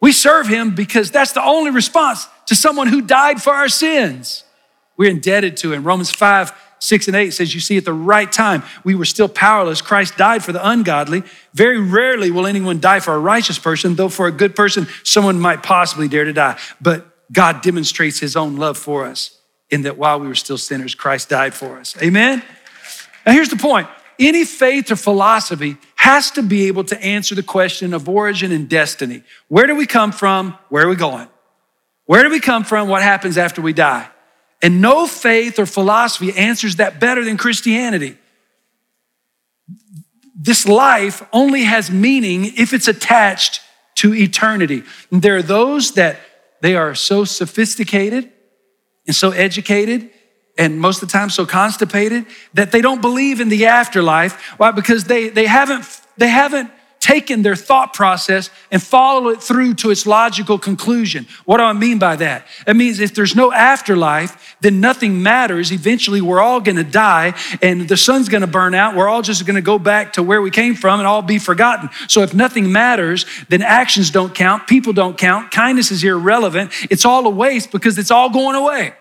We 0.01 0.13
serve 0.13 0.47
him 0.47 0.75
because 0.75 1.11
that's 1.11 1.33
the 1.33 1.43
only 1.43 1.71
response 1.71 2.29
to 2.47 2.55
someone 2.55 2.89
who 2.89 3.01
died 3.01 3.43
for 3.43 3.55
our 3.55 3.71
sins. 3.71 4.45
We're 4.99 5.11
indebted 5.11 5.57
to 5.59 5.73
him. 5.73 5.83
Romans 5.83 6.11
5 6.11 6.53
6 6.81 7.07
and 7.07 7.17
8 7.17 7.31
says, 7.31 7.55
You 7.55 7.61
see, 7.61 7.79
at 7.79 7.87
the 7.87 7.95
right 7.95 8.31
time, 8.31 8.63
we 8.85 8.95
were 8.95 9.07
still 9.07 9.29
powerless. 9.29 9.81
Christ 9.81 10.19
died 10.19 10.45
for 10.45 10.53
the 10.53 10.69
ungodly. 10.69 11.23
Very 11.55 11.81
rarely 11.81 12.31
will 12.31 12.47
anyone 12.47 12.79
die 12.79 13.01
for 13.01 13.15
a 13.15 13.19
righteous 13.19 13.59
person, 13.59 13.95
though 13.95 14.11
for 14.11 14.27
a 14.27 14.33
good 14.33 14.55
person, 14.55 14.87
someone 15.03 15.41
might 15.41 15.63
possibly 15.63 16.09
dare 16.09 16.25
to 16.25 16.35
die. 16.35 16.59
But 16.83 17.07
God 17.33 17.63
demonstrates 17.63 18.19
his 18.19 18.37
own 18.37 18.57
love 18.57 18.77
for 18.77 19.07
us 19.07 19.39
in 19.75 19.83
that 19.83 19.99
while 19.99 20.21
we 20.21 20.29
were 20.29 20.37
still 20.37 20.57
sinners, 20.57 20.95
Christ 20.95 21.29
died 21.29 21.53
for 21.53 21.79
us. 21.81 22.01
Amen? 22.01 22.43
Now, 23.27 23.33
here's 23.33 23.49
the 23.49 23.57
point 23.57 23.89
any 24.19 24.45
faith 24.45 24.91
or 24.93 24.97
philosophy 24.97 25.77
has 25.97 26.31
to 26.33 26.43
be 26.43 26.69
able 26.69 26.85
to 26.85 27.03
answer 27.03 27.35
the 27.35 27.43
question 27.43 27.93
of 27.93 28.09
origin 28.09 28.53
and 28.53 28.69
destiny. 28.69 29.23
Where 29.49 29.67
do 29.67 29.75
we 29.75 29.87
come 29.87 30.13
from? 30.13 30.57
Where 30.69 30.87
are 30.87 30.89
we 30.89 30.97
going? 30.97 31.29
Where 32.07 32.23
do 32.23 32.31
we 32.31 32.39
come 32.39 32.63
from? 32.63 32.89
What 32.89 33.03
happens 33.03 33.37
after 33.37 33.61
we 33.61 33.73
die? 33.73 34.09
And 34.63 34.81
no 34.81 35.07
faith 35.09 35.59
or 35.59 35.67
philosophy 35.67 36.33
answers 36.37 36.77
that 36.77 37.01
better 37.01 37.25
than 37.25 37.37
Christianity. 37.37 38.17
This 40.37 40.69
life 40.69 41.27
only 41.33 41.65
has 41.65 41.91
meaning 41.91 42.45
if 42.57 42.73
it's 42.73 42.87
attached 42.87 43.61
to 43.97 44.15
eternity. 44.15 44.85
And 45.11 45.21
there 45.23 45.37
are 45.37 45.43
those 45.43 45.93
that 45.93 46.21
they 46.61 46.77
are 46.77 46.95
so 46.95 47.25
sophisticated 47.25 48.31
and 49.07 49.15
so 49.15 49.31
educated 49.31 50.11
and 50.57 50.81
most 50.81 51.03
of 51.03 51.09
the 51.09 51.13
time 51.13 51.31
so 51.31 51.45
constipated 51.45 52.27
that 52.55 52.71
they 52.71 52.81
don't 52.81 53.01
believe 53.01 53.41
in 53.41 53.49
the 53.49 53.67
afterlife. 53.67 54.41
Why? 54.59 54.71
Because 54.71 55.05
they, 55.05 55.29
they 55.29 55.47
haven't, 55.47 55.85
they 56.17 56.29
haven't 56.29 56.71
taken 57.05 57.43
their 57.43 57.55
thought 57.55 57.93
process 57.93 58.49
and 58.71 58.83
followed 58.83 59.29
it 59.29 59.43
through 59.43 59.75
to 59.75 59.91
its 59.91 60.07
logical 60.07 60.59
conclusion. 60.59 61.27
What 61.45 61.59
do 61.59 61.63
I 61.63 61.75
mean 61.75 61.99
by 61.99 62.17
that? 62.17 62.47
It 62.67 62.77
means 62.77 62.99
if 62.99 63.15
there's 63.15 63.37
no 63.37 63.53
afterlife, 63.53 64.57
then 64.63 64.81
nothing 64.81 65.23
matters. 65.23 65.71
Eventually, 65.71 66.23
we're 66.23 66.41
all 66.41 66.63
gonna 66.63 66.83
die 66.83 67.35
and 67.61 67.87
the 67.87 67.99
sun's 67.99 68.31
gonna 68.31 68.47
burn 68.47 68.75
out. 68.75 68.97
We're 68.97 69.07
all 69.07 69.21
just 69.21 69.45
gonna 69.47 69.61
go 69.61 69.79
back 69.79 70.15
to 70.15 70.23
where 70.23 70.41
we 70.41 70.51
came 70.51 70.75
from 70.75 70.99
and 70.99 71.07
all 71.07 71.21
be 71.21 71.39
forgotten. 71.39 71.91
So 72.09 72.23
if 72.23 72.33
nothing 72.33 72.73
matters, 72.73 73.27
then 73.51 73.61
actions 73.61 74.11
don't 74.11 74.35
count, 74.35 74.67
people 74.67 74.95
don't 74.95 75.19
count, 75.19 75.51
kindness 75.51 75.91
is 75.91 76.03
irrelevant. 76.03 76.73
It's 76.91 77.05
all 77.05 77.27
a 77.27 77.31
waste 77.31 77.71
because 77.71 77.99
it's 77.99 78.11
all 78.11 78.31
going 78.31 78.57
away. 78.57 78.95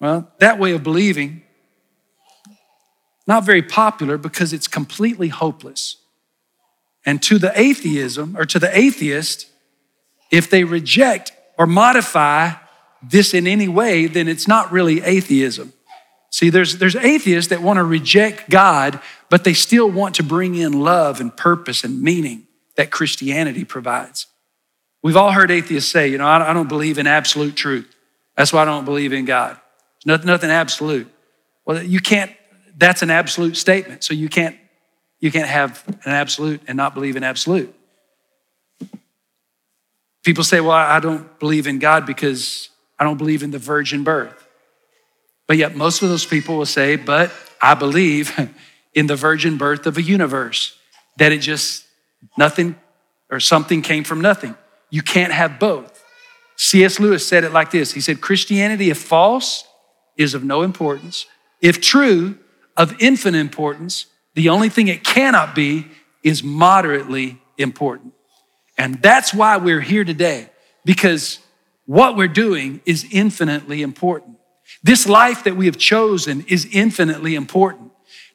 Well, 0.00 0.28
that 0.40 0.58
way 0.58 0.72
of 0.72 0.82
believing 0.82 1.41
not 3.26 3.44
very 3.44 3.62
popular 3.62 4.18
because 4.18 4.52
it's 4.52 4.68
completely 4.68 5.28
hopeless. 5.28 5.96
And 7.04 7.22
to 7.22 7.38
the 7.38 7.52
atheism 7.58 8.36
or 8.36 8.44
to 8.46 8.58
the 8.58 8.76
atheist, 8.76 9.48
if 10.30 10.48
they 10.48 10.64
reject 10.64 11.32
or 11.58 11.66
modify 11.66 12.52
this 13.02 13.34
in 13.34 13.46
any 13.46 13.68
way, 13.68 14.06
then 14.06 14.28
it's 14.28 14.46
not 14.46 14.70
really 14.72 15.02
atheism. 15.02 15.72
See, 16.30 16.48
there's, 16.48 16.78
there's 16.78 16.96
atheists 16.96 17.50
that 17.50 17.60
want 17.60 17.76
to 17.76 17.84
reject 17.84 18.48
God, 18.48 19.00
but 19.28 19.44
they 19.44 19.52
still 19.52 19.90
want 19.90 20.14
to 20.16 20.22
bring 20.22 20.54
in 20.54 20.80
love 20.80 21.20
and 21.20 21.36
purpose 21.36 21.84
and 21.84 22.00
meaning 22.00 22.46
that 22.76 22.90
Christianity 22.90 23.64
provides. 23.64 24.26
We've 25.02 25.16
all 25.16 25.32
heard 25.32 25.50
atheists 25.50 25.90
say, 25.90 26.08
you 26.08 26.18
know, 26.18 26.26
I 26.26 26.52
don't 26.52 26.68
believe 26.68 26.96
in 26.96 27.06
absolute 27.06 27.56
truth. 27.56 27.94
That's 28.36 28.52
why 28.52 28.62
I 28.62 28.64
don't 28.64 28.84
believe 28.84 29.12
in 29.12 29.24
God. 29.24 29.58
Nothing, 30.06 30.26
nothing 30.26 30.50
absolute. 30.50 31.08
Well, 31.66 31.82
you 31.82 32.00
can't 32.00 32.32
that's 32.76 33.02
an 33.02 33.10
absolute 33.10 33.56
statement. 33.56 34.04
So 34.04 34.14
you 34.14 34.28
can't 34.28 34.56
you 35.20 35.30
can't 35.30 35.48
have 35.48 35.84
an 35.86 36.12
absolute 36.12 36.62
and 36.66 36.76
not 36.76 36.94
believe 36.94 37.16
in 37.16 37.22
absolute. 37.22 37.72
People 40.24 40.44
say, 40.44 40.60
"Well, 40.60 40.72
I 40.72 41.00
don't 41.00 41.38
believe 41.38 41.66
in 41.66 41.78
God 41.78 42.06
because 42.06 42.70
I 42.98 43.04
don't 43.04 43.18
believe 43.18 43.42
in 43.42 43.50
the 43.50 43.58
virgin 43.58 44.04
birth." 44.04 44.46
But 45.46 45.56
yet 45.56 45.76
most 45.76 46.02
of 46.02 46.08
those 46.08 46.26
people 46.26 46.56
will 46.56 46.66
say, 46.66 46.96
"But 46.96 47.32
I 47.60 47.74
believe 47.74 48.32
in 48.94 49.06
the 49.06 49.16
virgin 49.16 49.56
birth 49.56 49.86
of 49.86 49.96
a 49.96 50.02
universe 50.02 50.76
that 51.18 51.32
it 51.32 51.38
just 51.38 51.84
nothing 52.36 52.76
or 53.30 53.40
something 53.40 53.82
came 53.82 54.04
from 54.04 54.20
nothing." 54.20 54.56
You 54.90 55.02
can't 55.02 55.32
have 55.32 55.58
both. 55.58 56.04
C.S. 56.56 57.00
Lewis 57.00 57.26
said 57.26 57.44
it 57.44 57.52
like 57.52 57.70
this. 57.70 57.92
He 57.92 58.00
said, 58.00 58.20
"Christianity 58.20 58.90
if 58.90 58.98
false 58.98 59.64
is 60.16 60.34
of 60.34 60.44
no 60.44 60.62
importance. 60.62 61.26
If 61.60 61.80
true, 61.80 62.38
of 62.76 62.94
infinite 63.00 63.38
importance. 63.38 64.06
The 64.34 64.48
only 64.48 64.68
thing 64.68 64.88
it 64.88 65.04
cannot 65.04 65.54
be 65.54 65.86
is 66.22 66.42
moderately 66.42 67.40
important. 67.58 68.14
And 68.78 69.00
that's 69.02 69.34
why 69.34 69.56
we're 69.58 69.80
here 69.80 70.04
today, 70.04 70.48
because 70.84 71.38
what 71.86 72.16
we're 72.16 72.28
doing 72.28 72.80
is 72.86 73.06
infinitely 73.10 73.82
important. 73.82 74.38
This 74.82 75.06
life 75.06 75.44
that 75.44 75.56
we 75.56 75.66
have 75.66 75.76
chosen 75.76 76.44
is 76.48 76.66
infinitely 76.72 77.34
important. 77.34 77.92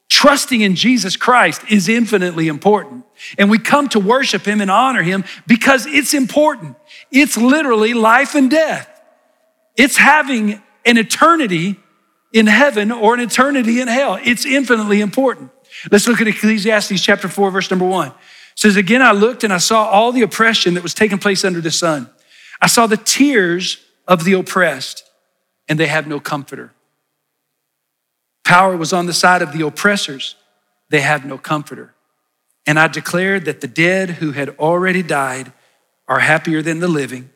Trusting 0.10 0.62
in 0.62 0.76
Jesus 0.76 1.18
Christ 1.18 1.62
is 1.70 1.90
infinitely 1.90 2.48
important. 2.48 3.04
And 3.38 3.50
we 3.50 3.60
come 3.60 3.90
to 3.90 4.00
worship 4.00 4.46
Him 4.46 4.62
and 4.62 4.72
honor 4.72 5.04
Him 5.04 5.26
because 5.48 5.86
it's 5.86 6.14
important. 6.14 6.76
It's 7.12 7.38
literally 7.38 7.94
life 7.94 8.36
and 8.36 8.50
death. 8.50 8.90
It's 9.76 9.98
having 9.98 10.62
an 10.86 10.98
eternity 10.98 11.78
in 12.34 12.48
heaven 12.48 12.92
or 12.92 13.14
an 13.14 13.20
eternity 13.20 13.80
in 13.82 13.88
hell. 13.88 14.20
It's 14.24 14.46
infinitely 14.46 15.02
important. 15.02 15.52
Let's 15.92 16.08
look 16.08 16.22
at 16.22 16.28
Ecclesiastes 16.28 17.02
chapter 17.02 17.28
4, 17.28 17.52
verse 17.52 17.70
number 17.70 17.86
1. 17.86 18.08
It 18.08 18.14
says, 18.56 18.76
Again, 18.76 19.02
I 19.02 19.12
looked 19.12 19.44
and 19.44 19.54
I 19.54 19.58
saw 19.58 19.86
all 19.86 20.12
the 20.12 20.22
oppression 20.22 20.74
that 20.74 20.84
was 20.84 20.94
taking 20.94 21.18
place 21.18 21.46
under 21.46 21.62
the 21.62 21.72
sun. 21.72 22.10
I 22.62 22.68
saw 22.68 22.88
the 22.88 22.98
tears 22.98 23.78
of 24.08 24.24
the 24.24 24.34
oppressed, 24.34 25.04
and 25.68 25.80
they 25.80 25.88
have 25.88 26.08
no 26.08 26.20
comforter. 26.20 26.74
Power 28.44 28.76
was 28.78 28.94
on 28.94 29.06
the 29.06 29.14
side 29.14 29.42
of 29.42 29.52
the 29.52 29.66
oppressors, 29.66 30.36
they 30.90 31.02
have 31.02 31.26
no 31.26 31.38
comforter. 31.38 31.94
And 32.66 32.80
I 32.80 32.88
declared 32.88 33.46
that 33.46 33.62
the 33.62 33.68
dead 33.68 34.12
who 34.12 34.32
had 34.32 34.50
already 34.58 35.04
died 35.04 35.52
are 36.08 36.20
happier 36.20 36.62
than 36.62 36.80
the 36.80 36.88
living 36.88 37.30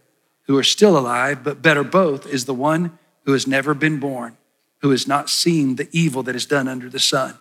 who 0.47 0.57
are 0.57 0.63
still 0.63 0.97
alive, 0.97 1.43
but 1.43 1.61
better 1.61 1.83
both 1.83 2.25
is 2.25 2.45
the 2.45 2.53
one 2.53 2.97
who 3.25 3.33
has 3.33 3.45
never 3.45 3.73
been 3.73 3.99
born 3.99 4.37
who 4.81 4.91
has 4.91 5.07
not 5.07 5.29
seen 5.29 5.75
the 5.75 5.87
evil 5.91 6.23
that 6.23 6.35
is 6.35 6.45
done 6.45 6.67
under 6.67 6.89
the 6.89 6.99
sun. 6.99 7.35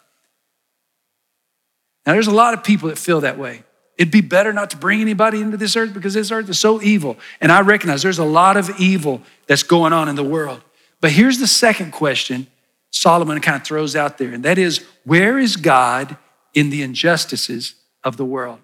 Now, 2.06 2.12
there's 2.12 2.26
a 2.26 2.32
lot 2.32 2.54
of 2.54 2.64
people 2.64 2.88
that 2.88 2.98
feel 2.98 3.20
that 3.20 3.38
way. 3.38 3.64
It'd 3.98 4.12
be 4.12 4.22
better 4.22 4.52
not 4.52 4.70
to 4.70 4.76
bring 4.78 5.00
anybody 5.02 5.42
into 5.42 5.56
this 5.56 5.76
earth 5.76 5.92
because 5.92 6.14
this 6.14 6.30
earth 6.30 6.48
is 6.48 6.58
so 6.58 6.80
evil. 6.80 7.18
And 7.40 7.52
I 7.52 7.60
recognize 7.60 8.02
there's 8.02 8.18
a 8.18 8.24
lot 8.24 8.56
of 8.56 8.70
evil 8.80 9.20
that's 9.46 9.62
going 9.62 9.92
on 9.92 10.08
in 10.08 10.16
the 10.16 10.24
world. 10.24 10.62
But 11.00 11.12
here's 11.12 11.38
the 11.38 11.46
second 11.46 11.92
question 11.92 12.46
Solomon 12.90 13.40
kind 13.40 13.56
of 13.56 13.64
throws 13.64 13.94
out 13.94 14.18
there, 14.18 14.32
and 14.32 14.44
that 14.44 14.58
is 14.58 14.84
where 15.04 15.38
is 15.38 15.56
God 15.56 16.16
in 16.54 16.70
the 16.70 16.82
injustices 16.82 17.74
of 18.02 18.16
the 18.16 18.24
world? 18.24 18.58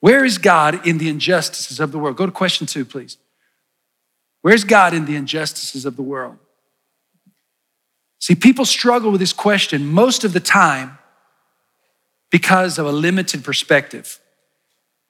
Where 0.00 0.24
is 0.24 0.38
God 0.38 0.86
in 0.86 0.98
the 0.98 1.08
injustices 1.08 1.80
of 1.80 1.92
the 1.92 1.98
world? 1.98 2.16
Go 2.16 2.26
to 2.26 2.32
question 2.32 2.66
two, 2.66 2.84
please. 2.84 3.18
Where's 4.42 4.64
God 4.64 4.94
in 4.94 5.06
the 5.06 5.16
injustices 5.16 5.84
of 5.84 5.96
the 5.96 6.02
world? 6.02 6.38
See, 8.24 8.34
people 8.34 8.64
struggle 8.64 9.10
with 9.10 9.20
this 9.20 9.34
question 9.34 9.86
most 9.86 10.24
of 10.24 10.32
the 10.32 10.40
time 10.40 10.96
because 12.30 12.78
of 12.78 12.86
a 12.86 12.90
limited 12.90 13.44
perspective. 13.44 14.18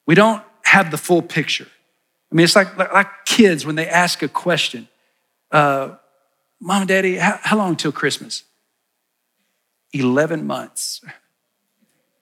We 0.05 0.15
don't 0.15 0.43
have 0.65 0.91
the 0.91 0.97
full 0.97 1.21
picture. 1.21 1.65
I 2.29 2.35
mean, 2.35 2.43
it's 2.43 2.57
like, 2.57 2.77
like, 2.77 3.07
kids 3.23 3.65
when 3.65 3.75
they 3.75 3.87
ask 3.87 4.21
a 4.21 4.27
question 4.27 4.89
uh, 5.49 5.95
Mom 6.59 6.81
and 6.81 6.89
Daddy, 6.89 7.15
how, 7.15 7.39
how 7.41 7.55
long 7.55 7.69
until 7.69 7.93
Christmas? 7.93 8.43
11 9.93 10.45
months. 10.45 10.99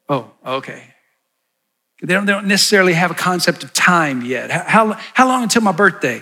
Oh, 0.07 0.29
okay. 0.45 0.93
They 2.03 2.13
don't, 2.13 2.27
they 2.27 2.33
don't 2.33 2.45
necessarily 2.45 2.93
have 2.93 3.09
a 3.09 3.15
concept 3.15 3.63
of 3.63 3.73
time 3.73 4.23
yet. 4.23 4.51
How, 4.51 4.63
how, 4.67 4.99
how 5.15 5.27
long 5.27 5.41
until 5.41 5.63
my 5.63 5.71
birthday? 5.71 6.21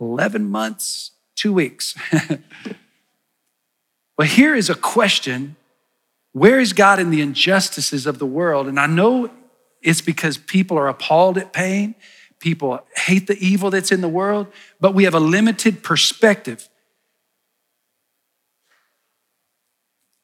11 0.00 0.48
months, 0.48 1.10
two 1.34 1.52
weeks. 1.52 1.94
But 4.16 4.26
here 4.26 4.54
is 4.54 4.70
a 4.70 4.74
question 4.74 5.56
where 6.32 6.58
is 6.58 6.72
God 6.72 6.98
in 6.98 7.10
the 7.10 7.20
injustices 7.20 8.06
of 8.06 8.18
the 8.18 8.26
world? 8.26 8.66
And 8.66 8.80
I 8.80 8.86
know 8.86 9.30
it's 9.82 10.00
because 10.00 10.38
people 10.38 10.78
are 10.78 10.88
appalled 10.88 11.36
at 11.36 11.52
pain, 11.52 11.94
people 12.38 12.80
hate 12.96 13.26
the 13.26 13.36
evil 13.38 13.70
that's 13.70 13.92
in 13.92 14.00
the 14.00 14.08
world, 14.08 14.46
but 14.80 14.94
we 14.94 15.04
have 15.04 15.14
a 15.14 15.20
limited 15.20 15.82
perspective. 15.82 16.68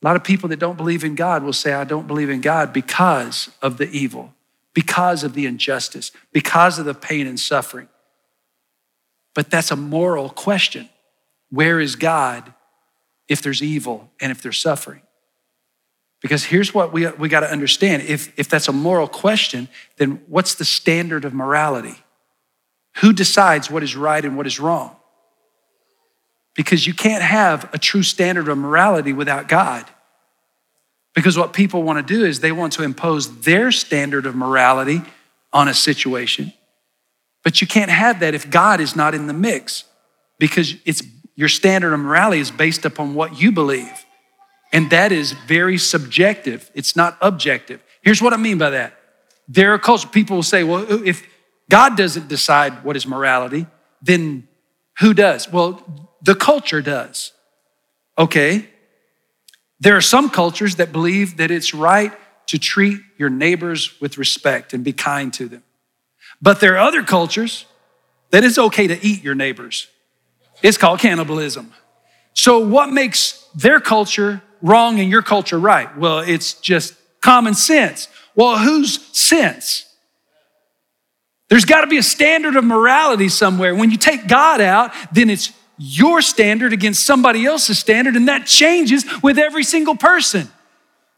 A 0.02 0.06
lot 0.06 0.16
of 0.16 0.24
people 0.24 0.48
that 0.48 0.58
don't 0.58 0.76
believe 0.76 1.04
in 1.04 1.14
God 1.14 1.42
will 1.42 1.52
say, 1.52 1.72
I 1.72 1.84
don't 1.84 2.06
believe 2.06 2.30
in 2.30 2.40
God 2.40 2.72
because 2.72 3.50
of 3.60 3.78
the 3.78 3.90
evil, 3.90 4.32
because 4.72 5.24
of 5.24 5.34
the 5.34 5.44
injustice, 5.44 6.12
because 6.32 6.78
of 6.78 6.84
the 6.84 6.94
pain 6.94 7.26
and 7.26 7.38
suffering. 7.38 7.88
But 9.34 9.50
that's 9.50 9.70
a 9.70 9.76
moral 9.76 10.30
question. 10.30 10.88
Where 11.50 11.80
is 11.80 11.96
God 11.96 12.54
if 13.28 13.42
there's 13.42 13.62
evil 13.62 14.10
and 14.20 14.32
if 14.32 14.42
there's 14.42 14.58
suffering. 14.58 15.02
Because 16.20 16.44
here's 16.44 16.74
what 16.74 16.92
we, 16.92 17.06
we 17.06 17.28
got 17.28 17.40
to 17.40 17.50
understand 17.50 18.02
if, 18.02 18.36
if 18.38 18.48
that's 18.48 18.68
a 18.68 18.72
moral 18.72 19.06
question, 19.06 19.68
then 19.98 20.22
what's 20.26 20.54
the 20.54 20.64
standard 20.64 21.24
of 21.24 21.32
morality? 21.32 21.96
Who 22.96 23.12
decides 23.12 23.70
what 23.70 23.82
is 23.82 23.94
right 23.94 24.24
and 24.24 24.36
what 24.36 24.46
is 24.46 24.58
wrong? 24.58 24.96
because 26.58 26.88
you 26.88 26.92
can't 26.92 27.22
have 27.22 27.72
a 27.72 27.78
true 27.78 28.02
standard 28.02 28.48
of 28.48 28.58
morality 28.58 29.12
without 29.12 29.46
God. 29.46 29.88
Because 31.14 31.38
what 31.38 31.52
people 31.52 31.84
want 31.84 32.04
to 32.04 32.14
do 32.14 32.24
is 32.24 32.40
they 32.40 32.50
want 32.50 32.72
to 32.72 32.82
impose 32.82 33.42
their 33.42 33.70
standard 33.70 34.26
of 34.26 34.34
morality 34.34 35.02
on 35.52 35.68
a 35.68 35.72
situation. 35.72 36.52
But 37.44 37.60
you 37.60 37.68
can't 37.68 37.92
have 37.92 38.18
that 38.18 38.34
if 38.34 38.50
God 38.50 38.80
is 38.80 38.96
not 38.96 39.14
in 39.14 39.28
the 39.28 39.32
mix 39.32 39.84
because 40.40 40.74
it's 40.84 41.00
your 41.38 41.48
standard 41.48 41.94
of 41.94 42.00
morality 42.00 42.40
is 42.40 42.50
based 42.50 42.84
upon 42.84 43.14
what 43.14 43.40
you 43.40 43.52
believe. 43.52 44.04
And 44.72 44.90
that 44.90 45.12
is 45.12 45.30
very 45.46 45.78
subjective. 45.78 46.68
It's 46.74 46.96
not 46.96 47.16
objective. 47.20 47.80
Here's 48.02 48.20
what 48.20 48.32
I 48.32 48.36
mean 48.36 48.58
by 48.58 48.70
that. 48.70 48.98
There 49.46 49.72
are 49.72 49.78
cultures, 49.78 50.10
people 50.10 50.34
will 50.34 50.42
say, 50.42 50.64
well, 50.64 50.82
uh, 50.92 51.00
if 51.04 51.24
God 51.70 51.96
doesn't 51.96 52.26
decide 52.26 52.82
what 52.82 52.96
is 52.96 53.06
morality, 53.06 53.66
then 54.02 54.48
who 54.98 55.14
does? 55.14 55.48
Well, 55.48 55.80
the 56.22 56.34
culture 56.34 56.82
does. 56.82 57.30
Okay. 58.18 58.66
There 59.78 59.96
are 59.96 60.00
some 60.00 60.30
cultures 60.30 60.74
that 60.76 60.90
believe 60.90 61.36
that 61.36 61.52
it's 61.52 61.72
right 61.72 62.12
to 62.48 62.58
treat 62.58 62.98
your 63.16 63.30
neighbors 63.30 64.00
with 64.00 64.18
respect 64.18 64.74
and 64.74 64.82
be 64.82 64.92
kind 64.92 65.32
to 65.34 65.46
them. 65.46 65.62
But 66.42 66.58
there 66.58 66.74
are 66.74 66.78
other 66.78 67.04
cultures 67.04 67.64
that 68.30 68.42
it's 68.42 68.58
okay 68.58 68.88
to 68.88 69.06
eat 69.06 69.22
your 69.22 69.36
neighbors. 69.36 69.86
It's 70.62 70.76
called 70.76 71.00
cannibalism. 71.00 71.72
So, 72.34 72.58
what 72.58 72.90
makes 72.90 73.44
their 73.54 73.80
culture 73.80 74.42
wrong 74.62 75.00
and 75.00 75.10
your 75.10 75.22
culture 75.22 75.58
right? 75.58 75.96
Well, 75.96 76.20
it's 76.20 76.54
just 76.54 76.94
common 77.20 77.54
sense. 77.54 78.08
Well, 78.34 78.58
whose 78.58 79.00
sense? 79.16 79.84
There's 81.48 81.64
got 81.64 81.80
to 81.80 81.86
be 81.86 81.96
a 81.96 82.02
standard 82.02 82.56
of 82.56 82.64
morality 82.64 83.28
somewhere. 83.28 83.74
When 83.74 83.90
you 83.90 83.96
take 83.96 84.28
God 84.28 84.60
out, 84.60 84.92
then 85.12 85.30
it's 85.30 85.52
your 85.78 86.20
standard 86.20 86.72
against 86.72 87.06
somebody 87.06 87.46
else's 87.46 87.78
standard, 87.78 88.16
and 88.16 88.28
that 88.28 88.46
changes 88.46 89.04
with 89.22 89.38
every 89.38 89.64
single 89.64 89.96
person. 89.96 90.48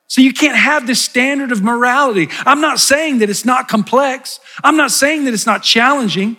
So 0.07 0.21
you 0.21 0.33
can't 0.33 0.57
have 0.57 0.87
this 0.87 1.01
standard 1.01 1.53
of 1.53 1.63
morality. 1.63 2.29
I'm 2.45 2.61
not 2.61 2.79
saying 2.79 3.19
that 3.19 3.31
it's 3.31 3.45
not 3.45 3.69
complex, 3.69 4.41
I'm 4.63 4.77
not 4.77 4.91
saying 4.91 5.25
that 5.25 5.35
it's 5.35 5.47
not 5.47 5.63
challenging, 5.63 6.37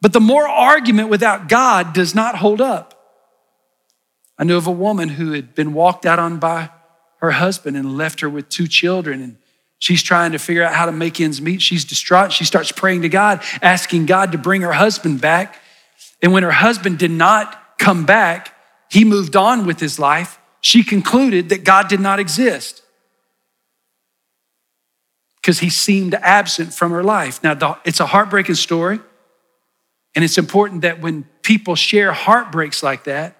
but 0.00 0.12
the 0.12 0.20
moral 0.20 0.52
argument 0.52 1.08
without 1.08 1.48
God 1.48 1.92
does 1.92 2.14
not 2.14 2.36
hold 2.36 2.60
up. 2.60 2.94
I 4.38 4.44
knew 4.44 4.56
of 4.56 4.66
a 4.66 4.72
woman 4.72 5.10
who 5.10 5.32
had 5.32 5.54
been 5.54 5.74
walked 5.74 6.06
out 6.06 6.18
on 6.18 6.38
by 6.38 6.70
her 7.18 7.32
husband 7.32 7.76
and 7.76 7.96
left 7.96 8.20
her 8.20 8.30
with 8.30 8.48
two 8.48 8.66
children. 8.66 9.20
And 9.20 9.36
she's 9.78 10.02
trying 10.02 10.32
to 10.32 10.38
figure 10.38 10.62
out 10.62 10.74
how 10.74 10.86
to 10.86 10.92
make 10.92 11.20
ends 11.20 11.42
meet. 11.42 11.60
She's 11.60 11.84
distraught. 11.84 12.32
She 12.32 12.44
starts 12.44 12.72
praying 12.72 13.02
to 13.02 13.10
God, 13.10 13.42
asking 13.60 14.06
God 14.06 14.32
to 14.32 14.38
bring 14.38 14.62
her 14.62 14.72
husband 14.72 15.20
back. 15.20 15.60
And 16.22 16.32
when 16.32 16.42
her 16.42 16.50
husband 16.50 16.98
did 16.98 17.10
not 17.10 17.78
come 17.78 18.06
back, 18.06 18.54
he 18.90 19.04
moved 19.04 19.36
on 19.36 19.66
with 19.66 19.80
his 19.80 19.98
life 19.98 20.40
she 20.60 20.82
concluded 20.82 21.48
that 21.48 21.64
God 21.64 21.88
did 21.88 22.00
not 22.00 22.20
exist 22.20 22.82
because 25.36 25.60
he 25.60 25.70
seemed 25.70 26.14
absent 26.14 26.74
from 26.74 26.92
her 26.92 27.02
life. 27.02 27.42
Now, 27.42 27.78
it's 27.84 28.00
a 28.00 28.06
heartbreaking 28.06 28.56
story, 28.56 29.00
and 30.14 30.24
it's 30.24 30.38
important 30.38 30.82
that 30.82 31.00
when 31.00 31.24
people 31.42 31.74
share 31.74 32.12
heartbreaks 32.12 32.82
like 32.82 33.04
that, 33.04 33.36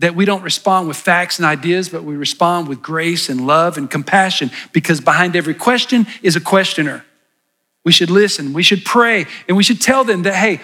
that 0.00 0.14
we 0.14 0.24
don't 0.24 0.42
respond 0.42 0.88
with 0.88 0.96
facts 0.96 1.38
and 1.38 1.46
ideas, 1.46 1.88
but 1.88 2.04
we 2.04 2.16
respond 2.16 2.68
with 2.68 2.82
grace 2.82 3.28
and 3.28 3.46
love 3.46 3.76
and 3.76 3.90
compassion 3.90 4.50
because 4.72 5.00
behind 5.00 5.36
every 5.36 5.54
question 5.54 6.06
is 6.22 6.36
a 6.36 6.40
questioner. 6.40 7.04
We 7.84 7.92
should 7.92 8.10
listen, 8.10 8.52
we 8.52 8.62
should 8.62 8.84
pray, 8.84 9.26
and 9.48 9.56
we 9.56 9.62
should 9.62 9.80
tell 9.80 10.04
them 10.04 10.22
that, 10.22 10.34
hey, 10.34 10.60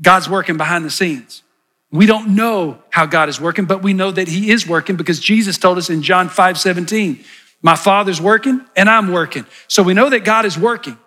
God's 0.00 0.28
working 0.28 0.56
behind 0.56 0.84
the 0.84 0.90
scenes. 0.90 1.42
We 1.90 2.06
don't 2.06 2.34
know 2.34 2.78
how 2.90 3.06
God 3.06 3.28
is 3.28 3.40
working, 3.40 3.64
but 3.64 3.82
we 3.82 3.92
know 3.94 4.10
that 4.10 4.28
He 4.28 4.50
is 4.50 4.66
working 4.66 4.96
because 4.96 5.20
Jesus 5.20 5.56
told 5.56 5.78
us 5.78 5.88
in 5.88 6.02
John 6.02 6.28
5 6.28 6.58
17, 6.58 7.24
My 7.62 7.76
Father's 7.76 8.20
working 8.20 8.60
and 8.76 8.90
I'm 8.90 9.12
working. 9.12 9.46
So 9.68 9.82
we 9.82 9.94
know 9.94 10.10
that 10.10 10.24
God 10.24 10.44
is 10.44 10.58
working. 10.58 10.98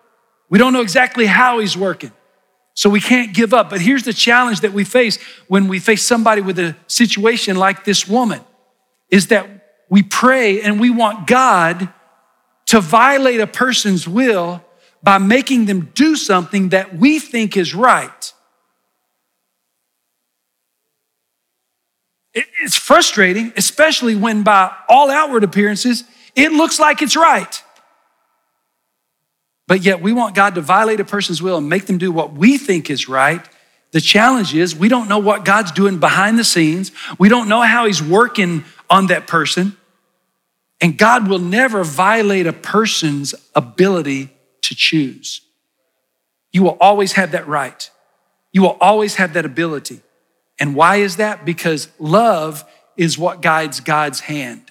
We 0.50 0.58
don't 0.58 0.74
know 0.74 0.82
exactly 0.82 1.26
how 1.26 1.60
He's 1.60 1.78
working. 1.78 2.12
So 2.74 2.90
we 2.90 3.02
can't 3.02 3.34
give 3.34 3.54
up. 3.54 3.70
But 3.70 3.82
here's 3.82 4.04
the 4.04 4.14
challenge 4.14 4.62
that 4.62 4.74
we 4.74 4.84
face 4.84 5.18
when 5.48 5.68
we 5.68 5.80
face 5.80 6.06
somebody 6.06 6.42
with 6.42 6.58
a 6.60 6.76
situation 6.88 7.58
like 7.58 7.84
this 7.84 8.08
woman 8.08 8.42
is 9.10 9.28
that 9.28 9.48
we 9.90 10.04
pray 10.04 10.62
and 10.62 10.80
we 10.80 10.90
want 10.90 11.28
God 11.28 11.92
to 12.68 12.80
violate 12.80 13.40
a 13.40 13.48
person's 13.48 14.08
will 14.08 14.64
by 15.02 15.18
making 15.18 15.66
them 15.66 15.92
do 15.96 16.16
something 16.16 16.70
that 16.70 16.96
we 16.96 17.20
think 17.20 17.58
is 17.58 17.74
right. 17.74 18.34
It's 22.34 22.78
frustrating, 22.78 23.54
especially 23.58 24.16
when 24.16 24.44
by 24.44 24.72
all 24.88 25.10
outward 25.10 25.44
appearances, 25.44 26.04
it 26.36 26.52
looks 26.52 26.80
like 26.80 27.02
it's 27.02 27.16
right. 27.16 27.64
But 29.70 29.84
yet 29.84 30.02
we 30.02 30.14
want 30.14 30.34
God 30.34 30.56
to 30.56 30.62
violate 30.62 31.00
a 31.00 31.06
person's 31.06 31.44
will 31.44 31.58
and 31.58 31.70
make 31.70 31.86
them 31.86 32.00
do 32.00 32.12
what 32.12 32.34
we 32.34 32.58
think 32.58 32.90
is 32.90 33.08
right. 33.08 33.48
The 33.92 34.02
challenge 34.02 34.56
is 34.56 34.76
we 34.76 34.90
don't 34.90 35.08
know 35.08 35.20
what 35.20 35.46
God's 35.46 35.72
doing 35.72 36.00
behind 36.00 36.40
the 36.40 36.44
scenes. 36.44 36.92
We 37.20 37.30
don't 37.30 37.48
know 37.48 37.62
how 37.62 37.86
He's 37.86 38.02
working 38.02 38.66
on 38.90 39.08
that 39.08 39.28
person. 39.28 39.78
And 40.82 40.98
God 40.98 41.28
will 41.28 41.38
never 41.38 41.84
violate 41.84 42.48
a 42.48 42.54
person's 42.54 43.36
ability 43.54 44.32
to 44.64 44.74
choose. 44.74 45.42
You 46.52 46.64
will 46.64 46.78
always 46.82 47.12
have 47.12 47.34
that 47.34 47.48
right. 47.48 47.92
You 48.52 48.64
will 48.64 48.78
always 48.82 49.16
have 49.16 49.34
that 49.34 49.46
ability. 49.46 50.02
And 50.60 50.74
why 50.74 50.96
is 50.96 51.18
that? 51.18 51.46
Because 51.46 51.90
love 52.00 52.66
is 52.98 53.20
what 53.20 53.44
guides 53.44 53.82
God's 53.82 54.22
hand. 54.22 54.64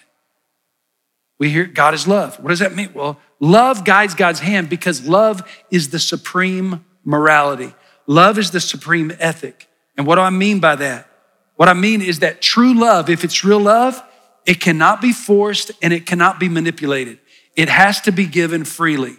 We 1.39 1.51
hear 1.51 1.67
God 1.67 1.95
is 1.95 2.09
love. 2.09 2.41
What 2.41 2.49
does 2.49 2.59
that 2.59 2.75
mean? 2.75 2.91
Well, 2.95 3.21
love 3.41 3.85
guides 3.85 4.15
God's 4.15 4.41
hand 4.41 4.69
because 4.69 5.07
love 5.07 5.43
is 5.71 5.91
the 5.91 5.99
supreme 5.99 6.85
morality. 7.05 7.75
Love 8.07 8.39
is 8.39 8.51
the 8.51 8.61
supreme 8.61 9.13
ethic. 9.19 9.69
And 9.97 10.07
what 10.07 10.17
do 10.17 10.23
I 10.23 10.31
mean 10.31 10.61
by 10.61 10.77
that? 10.77 11.09
What 11.57 11.69
I 11.69 11.75
mean 11.75 12.03
is 12.03 12.21
that 12.21 12.41
true 12.41 12.73
love, 12.73 13.11
if 13.11 13.25
it's 13.25 13.45
real 13.45 13.61
love, 13.61 14.03
it 14.47 14.61
cannot 14.61 15.03
be 15.03 15.13
forced 15.13 15.73
and 15.83 15.93
it 15.93 16.07
cannot 16.07 16.39
be 16.39 16.49
manipulated. 16.49 17.19
It 17.57 17.69
has 17.69 18.01
to 18.03 18.13
be 18.13 18.27
given 18.27 18.65
freely. 18.65 19.17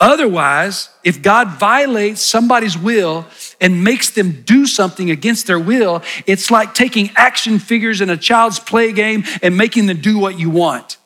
Otherwise, 0.00 0.88
if 1.04 1.20
God 1.20 1.48
violates 1.48 2.22
somebody's 2.22 2.76
will 2.76 3.26
and 3.60 3.84
makes 3.84 4.10
them 4.10 4.42
do 4.42 4.66
something 4.66 5.10
against 5.10 5.46
their 5.46 5.58
will, 5.58 6.02
it's 6.26 6.50
like 6.50 6.74
taking 6.74 7.10
action 7.16 7.58
figures 7.58 8.00
in 8.00 8.08
a 8.08 8.16
child's 8.16 8.58
play 8.58 8.92
game 8.92 9.24
and 9.42 9.56
making 9.56 9.86
them 9.86 10.00
do 10.00 10.18
what 10.18 10.38
you 10.38 10.48
want. 10.48 10.96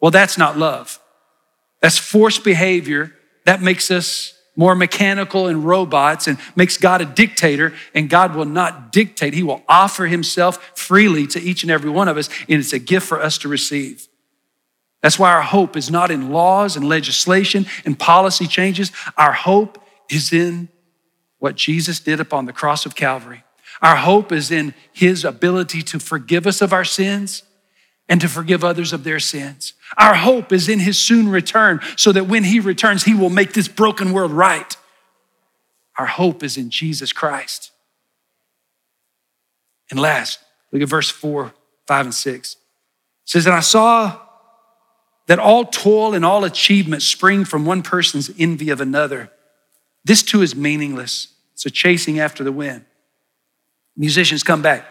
Well, 0.00 0.10
that's 0.10 0.38
not 0.38 0.56
love. 0.56 0.98
That's 1.80 1.98
forced 1.98 2.44
behavior. 2.44 3.14
That 3.44 3.62
makes 3.62 3.90
us 3.90 4.34
more 4.56 4.74
mechanical 4.74 5.46
and 5.46 5.64
robots 5.64 6.26
and 6.26 6.36
makes 6.56 6.76
God 6.76 7.00
a 7.00 7.04
dictator, 7.04 7.72
and 7.94 8.10
God 8.10 8.34
will 8.34 8.44
not 8.44 8.90
dictate. 8.90 9.32
He 9.32 9.44
will 9.44 9.62
offer 9.68 10.06
Himself 10.06 10.72
freely 10.76 11.28
to 11.28 11.40
each 11.40 11.62
and 11.62 11.70
every 11.70 11.90
one 11.90 12.08
of 12.08 12.16
us, 12.16 12.28
and 12.48 12.58
it's 12.58 12.72
a 12.72 12.80
gift 12.80 13.06
for 13.06 13.22
us 13.22 13.38
to 13.38 13.48
receive. 13.48 14.08
That's 15.00 15.18
why 15.18 15.30
our 15.30 15.42
hope 15.42 15.76
is 15.76 15.90
not 15.90 16.10
in 16.10 16.30
laws 16.30 16.76
and 16.76 16.88
legislation 16.88 17.66
and 17.84 17.96
policy 17.96 18.48
changes. 18.48 18.90
Our 19.16 19.32
hope 19.32 19.80
is 20.10 20.32
in 20.32 20.68
what 21.38 21.54
Jesus 21.54 22.00
did 22.00 22.18
upon 22.18 22.46
the 22.46 22.52
cross 22.52 22.84
of 22.84 22.96
Calvary. 22.96 23.44
Our 23.80 23.94
hope 23.94 24.32
is 24.32 24.50
in 24.50 24.74
his 24.92 25.24
ability 25.24 25.82
to 25.82 26.00
forgive 26.00 26.48
us 26.48 26.60
of 26.60 26.72
our 26.72 26.84
sins 26.84 27.44
and 28.08 28.20
to 28.20 28.28
forgive 28.28 28.64
others 28.64 28.92
of 28.92 29.04
their 29.04 29.20
sins. 29.20 29.74
Our 29.96 30.14
hope 30.14 30.52
is 30.52 30.68
in 30.68 30.80
his 30.80 30.98
soon 30.98 31.28
return 31.28 31.80
so 31.96 32.12
that 32.12 32.26
when 32.26 32.44
he 32.44 32.60
returns, 32.60 33.04
he 33.04 33.14
will 33.14 33.30
make 33.30 33.52
this 33.52 33.68
broken 33.68 34.12
world 34.12 34.32
right. 34.32 34.76
Our 35.98 36.06
hope 36.06 36.42
is 36.42 36.56
in 36.56 36.70
Jesus 36.70 37.12
Christ. 37.12 37.70
And 39.90 40.00
last, 40.00 40.38
look 40.72 40.82
at 40.82 40.88
verse 40.88 41.10
4, 41.10 41.52
5, 41.86 42.06
and 42.06 42.14
6. 42.14 42.52
It 42.52 42.58
says, 43.24 43.46
And 43.46 43.54
I 43.54 43.60
saw 43.60 44.18
that 45.26 45.38
all 45.38 45.64
toil 45.66 46.14
and 46.14 46.24
all 46.24 46.44
achievement 46.44 47.02
spring 47.02 47.44
from 47.44 47.66
one 47.66 47.82
person's 47.82 48.30
envy 48.38 48.70
of 48.70 48.80
another. 48.80 49.30
This 50.04 50.22
too 50.22 50.42
is 50.42 50.56
meaningless. 50.56 51.28
It's 51.52 51.66
a 51.66 51.70
chasing 51.70 52.18
after 52.18 52.42
the 52.42 52.52
wind. 52.52 52.84
Musicians 53.96 54.42
come 54.42 54.62
back. 54.62 54.86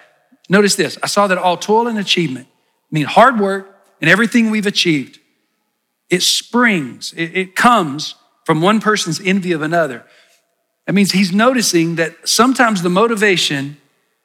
Notice 0.50 0.76
this 0.76 0.98
I 1.02 1.08
saw 1.08 1.28
that 1.28 1.38
all 1.38 1.58
toil 1.58 1.88
and 1.88 1.98
achievement, 1.98 2.48
I 2.92 2.96
mean 2.96 3.06
hard 3.06 3.40
work 3.40 3.80
and 4.02 4.10
everything 4.10 4.50
we've 4.50 4.66
achieved, 4.66 5.20
it 6.10 6.22
springs, 6.22 7.14
it, 7.14 7.36
it 7.38 7.56
comes 7.56 8.16
from 8.46 8.62
one 8.62 8.80
person's 8.80 9.20
envy 9.20 9.52
of 9.52 9.62
another. 9.62 10.06
That 10.86 10.94
means 10.94 11.12
he's 11.12 11.34
noticing 11.34 11.96
that 11.96 12.28
sometimes 12.28 12.82
the 12.82 12.90
motivation 12.90 13.78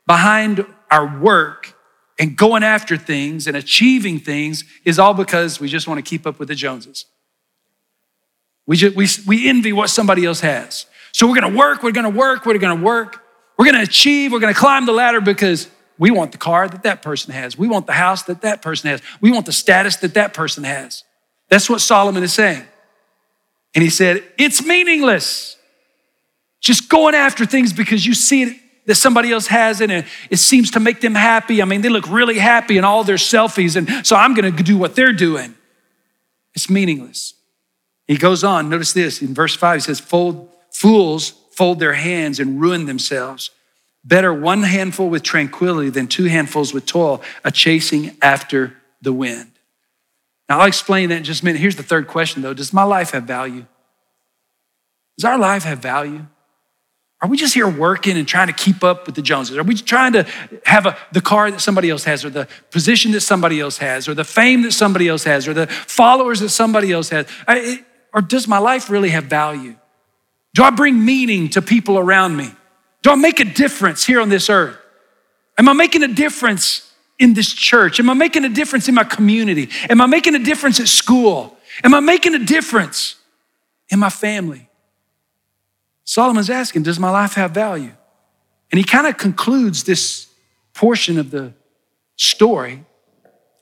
behind 0.07 0.64
our 0.90 1.18
work 1.18 1.75
and 2.18 2.37
going 2.37 2.62
after 2.62 2.96
things 2.96 3.48
and 3.48 3.57
achieving 3.57 4.20
things 4.20 4.64
is 4.85 4.98
all 4.98 5.14
because 5.14 5.59
we 5.59 5.68
just 5.68 5.88
want 5.88 5.98
to 5.98 6.09
keep 6.09 6.25
up 6.27 6.38
with 6.38 6.48
the 6.48 6.55
Joneses. 6.55 7.07
We, 8.66 8.77
just, 8.77 8.94
we, 8.94 9.09
we 9.27 9.48
envy 9.48 9.72
what 9.72 9.90
somebody 9.90 10.25
else 10.25 10.40
has. 10.40 10.87
So 11.11 11.27
we're 11.27 11.40
going 11.40 11.53
to 11.53 11.59
work, 11.59 11.83
we're 11.83 11.90
going 11.90 12.11
to 12.11 12.16
work, 12.16 12.46
we're 12.46 12.59
going 12.59 12.79
to 12.79 12.85
work. 12.85 13.18
We're 13.59 13.66
going 13.66 13.77
to 13.77 13.83
achieve, 13.83 14.33
we're 14.33 14.40
going 14.40 14.55
to 14.55 14.59
climb 14.59 14.87
the 14.87 14.92
ladder 14.92 15.20
because 15.20 15.68
we 15.98 16.11
want 16.11 16.33
the 16.33 16.38
car 16.38 16.68
that 16.68 16.83
that 16.83 17.02
person 17.02 17.33
has. 17.33 17.57
We 17.57 17.68
want 17.68 17.87
the 17.87 17.92
house 17.92 18.22
that 18.24 18.42
that 18.42 18.62
person 18.62 18.90
has. 18.90 19.02
We 19.20 19.31
want 19.31 19.46
the 19.46 19.52
status 19.52 19.96
that 19.96 20.14
that 20.14 20.35
person 20.35 20.64
has. 20.64 21.05
That's 21.48 21.68
what 21.68 21.81
Solomon 21.81 22.22
is 22.22 22.33
saying. 22.33 22.64
And 23.74 23.83
he 23.83 23.90
said, 23.90 24.24
It's 24.38 24.64
meaningless. 24.64 25.57
Just 26.61 26.88
going 26.88 27.14
after 27.14 27.44
things 27.44 27.72
because 27.72 28.07
you 28.07 28.14
see 28.14 28.42
it 28.42 28.57
that 28.87 28.94
somebody 28.96 29.33
else 29.33 29.46
has 29.46 29.81
it 29.81 29.90
and 29.90 30.07
it 30.31 30.38
seems 30.38 30.72
to 30.72 30.81
make 30.81 31.00
them 31.00 31.14
happy. 31.14 31.62
I 31.62 31.64
mean, 31.64 31.83
they 31.83 31.88
look 31.88 32.09
really 32.09 32.38
happy 32.38 32.78
in 32.78 32.85
all 32.85 33.05
their 33.05 33.16
selfies, 33.16 33.76
and 33.76 34.07
so 34.07 34.16
I'm 34.16 34.35
gonna 34.35 34.50
do 34.50 34.76
what 34.76 34.94
they're 34.96 35.12
doing. 35.12 35.55
It's 36.55 36.68
meaningless. 36.68 37.35
He 38.07 38.16
goes 38.16 38.44
on, 38.44 38.68
notice 38.68 38.92
this 38.92 39.22
in 39.22 39.35
verse 39.35 39.55
5, 39.55 39.76
he 39.76 39.81
says, 39.81 40.00
Fold, 40.00 40.48
Fools 40.72 41.35
fold 41.52 41.78
their 41.78 41.92
hands 41.92 42.40
and 42.40 42.61
ruin 42.61 42.87
themselves. 42.87 43.50
Better 44.04 44.34
one 44.34 44.62
handful 44.62 45.08
with 45.08 45.22
tranquility 45.22 45.90
than 45.90 46.08
two 46.08 46.24
handfuls 46.24 46.74
with 46.74 46.86
toil, 46.86 47.22
a 47.44 47.50
chasing 47.50 48.16
after 48.20 48.76
the 49.00 49.12
wind. 49.12 49.50
Now, 50.48 50.60
I'll 50.60 50.66
explain 50.66 51.10
that 51.10 51.18
in 51.18 51.24
just 51.24 51.42
a 51.42 51.44
minute. 51.44 51.60
Here's 51.60 51.76
the 51.76 51.82
third 51.82 52.08
question, 52.08 52.42
though 52.42 52.54
Does 52.54 52.72
my 52.72 52.82
life 52.82 53.10
have 53.12 53.24
value? 53.24 53.64
Does 55.16 55.24
our 55.24 55.38
life 55.38 55.64
have 55.64 55.78
value? 55.78 56.26
Are 57.20 57.28
we 57.28 57.36
just 57.36 57.54
here 57.54 57.68
working 57.68 58.18
and 58.18 58.26
trying 58.26 58.48
to 58.48 58.52
keep 58.52 58.82
up 58.82 59.06
with 59.06 59.14
the 59.14 59.22
Joneses? 59.22 59.56
Are 59.56 59.62
we 59.62 59.76
trying 59.76 60.12
to 60.14 60.26
have 60.64 60.86
a, 60.86 60.96
the 61.12 61.20
car 61.20 61.48
that 61.52 61.60
somebody 61.60 61.88
else 61.88 62.02
has, 62.02 62.24
or 62.24 62.30
the 62.30 62.48
position 62.72 63.12
that 63.12 63.20
somebody 63.20 63.60
else 63.60 63.78
has, 63.78 64.08
or 64.08 64.14
the 64.14 64.24
fame 64.24 64.62
that 64.62 64.72
somebody 64.72 65.06
else 65.06 65.22
has, 65.22 65.46
or 65.46 65.54
the 65.54 65.68
followers 65.68 66.40
that 66.40 66.48
somebody 66.48 66.90
else 66.90 67.10
has? 67.10 67.26
I, 67.46 67.84
or 68.12 68.22
does 68.22 68.48
my 68.48 68.58
life 68.58 68.90
really 68.90 69.10
have 69.10 69.24
value? 69.24 69.76
Do 70.54 70.64
I 70.64 70.70
bring 70.70 71.04
meaning 71.04 71.48
to 71.50 71.62
people 71.62 71.96
around 71.96 72.36
me? 72.36 72.52
Do 73.02 73.10
I 73.10 73.16
make 73.16 73.40
a 73.40 73.44
difference 73.44 74.04
here 74.04 74.20
on 74.20 74.28
this 74.28 74.48
earth? 74.48 74.78
Am 75.58 75.68
I 75.68 75.72
making 75.72 76.02
a 76.02 76.08
difference 76.08 76.92
in 77.18 77.34
this 77.34 77.52
church? 77.52 78.00
Am 78.00 78.08
I 78.08 78.14
making 78.14 78.44
a 78.44 78.48
difference 78.48 78.88
in 78.88 78.94
my 78.94 79.04
community? 79.04 79.68
Am 79.90 80.00
I 80.00 80.06
making 80.06 80.34
a 80.34 80.38
difference 80.38 80.80
at 80.80 80.88
school? 80.88 81.56
Am 81.84 81.94
I 81.94 82.00
making 82.00 82.34
a 82.34 82.38
difference 82.38 83.16
in 83.88 83.98
my 83.98 84.08
family? 84.08 84.68
Solomon's 86.04 86.50
asking, 86.50 86.84
Does 86.84 86.98
my 86.98 87.10
life 87.10 87.34
have 87.34 87.50
value? 87.50 87.92
And 88.70 88.78
he 88.78 88.84
kind 88.84 89.06
of 89.06 89.18
concludes 89.18 89.84
this 89.84 90.28
portion 90.72 91.18
of 91.18 91.30
the 91.30 91.52
story 92.16 92.84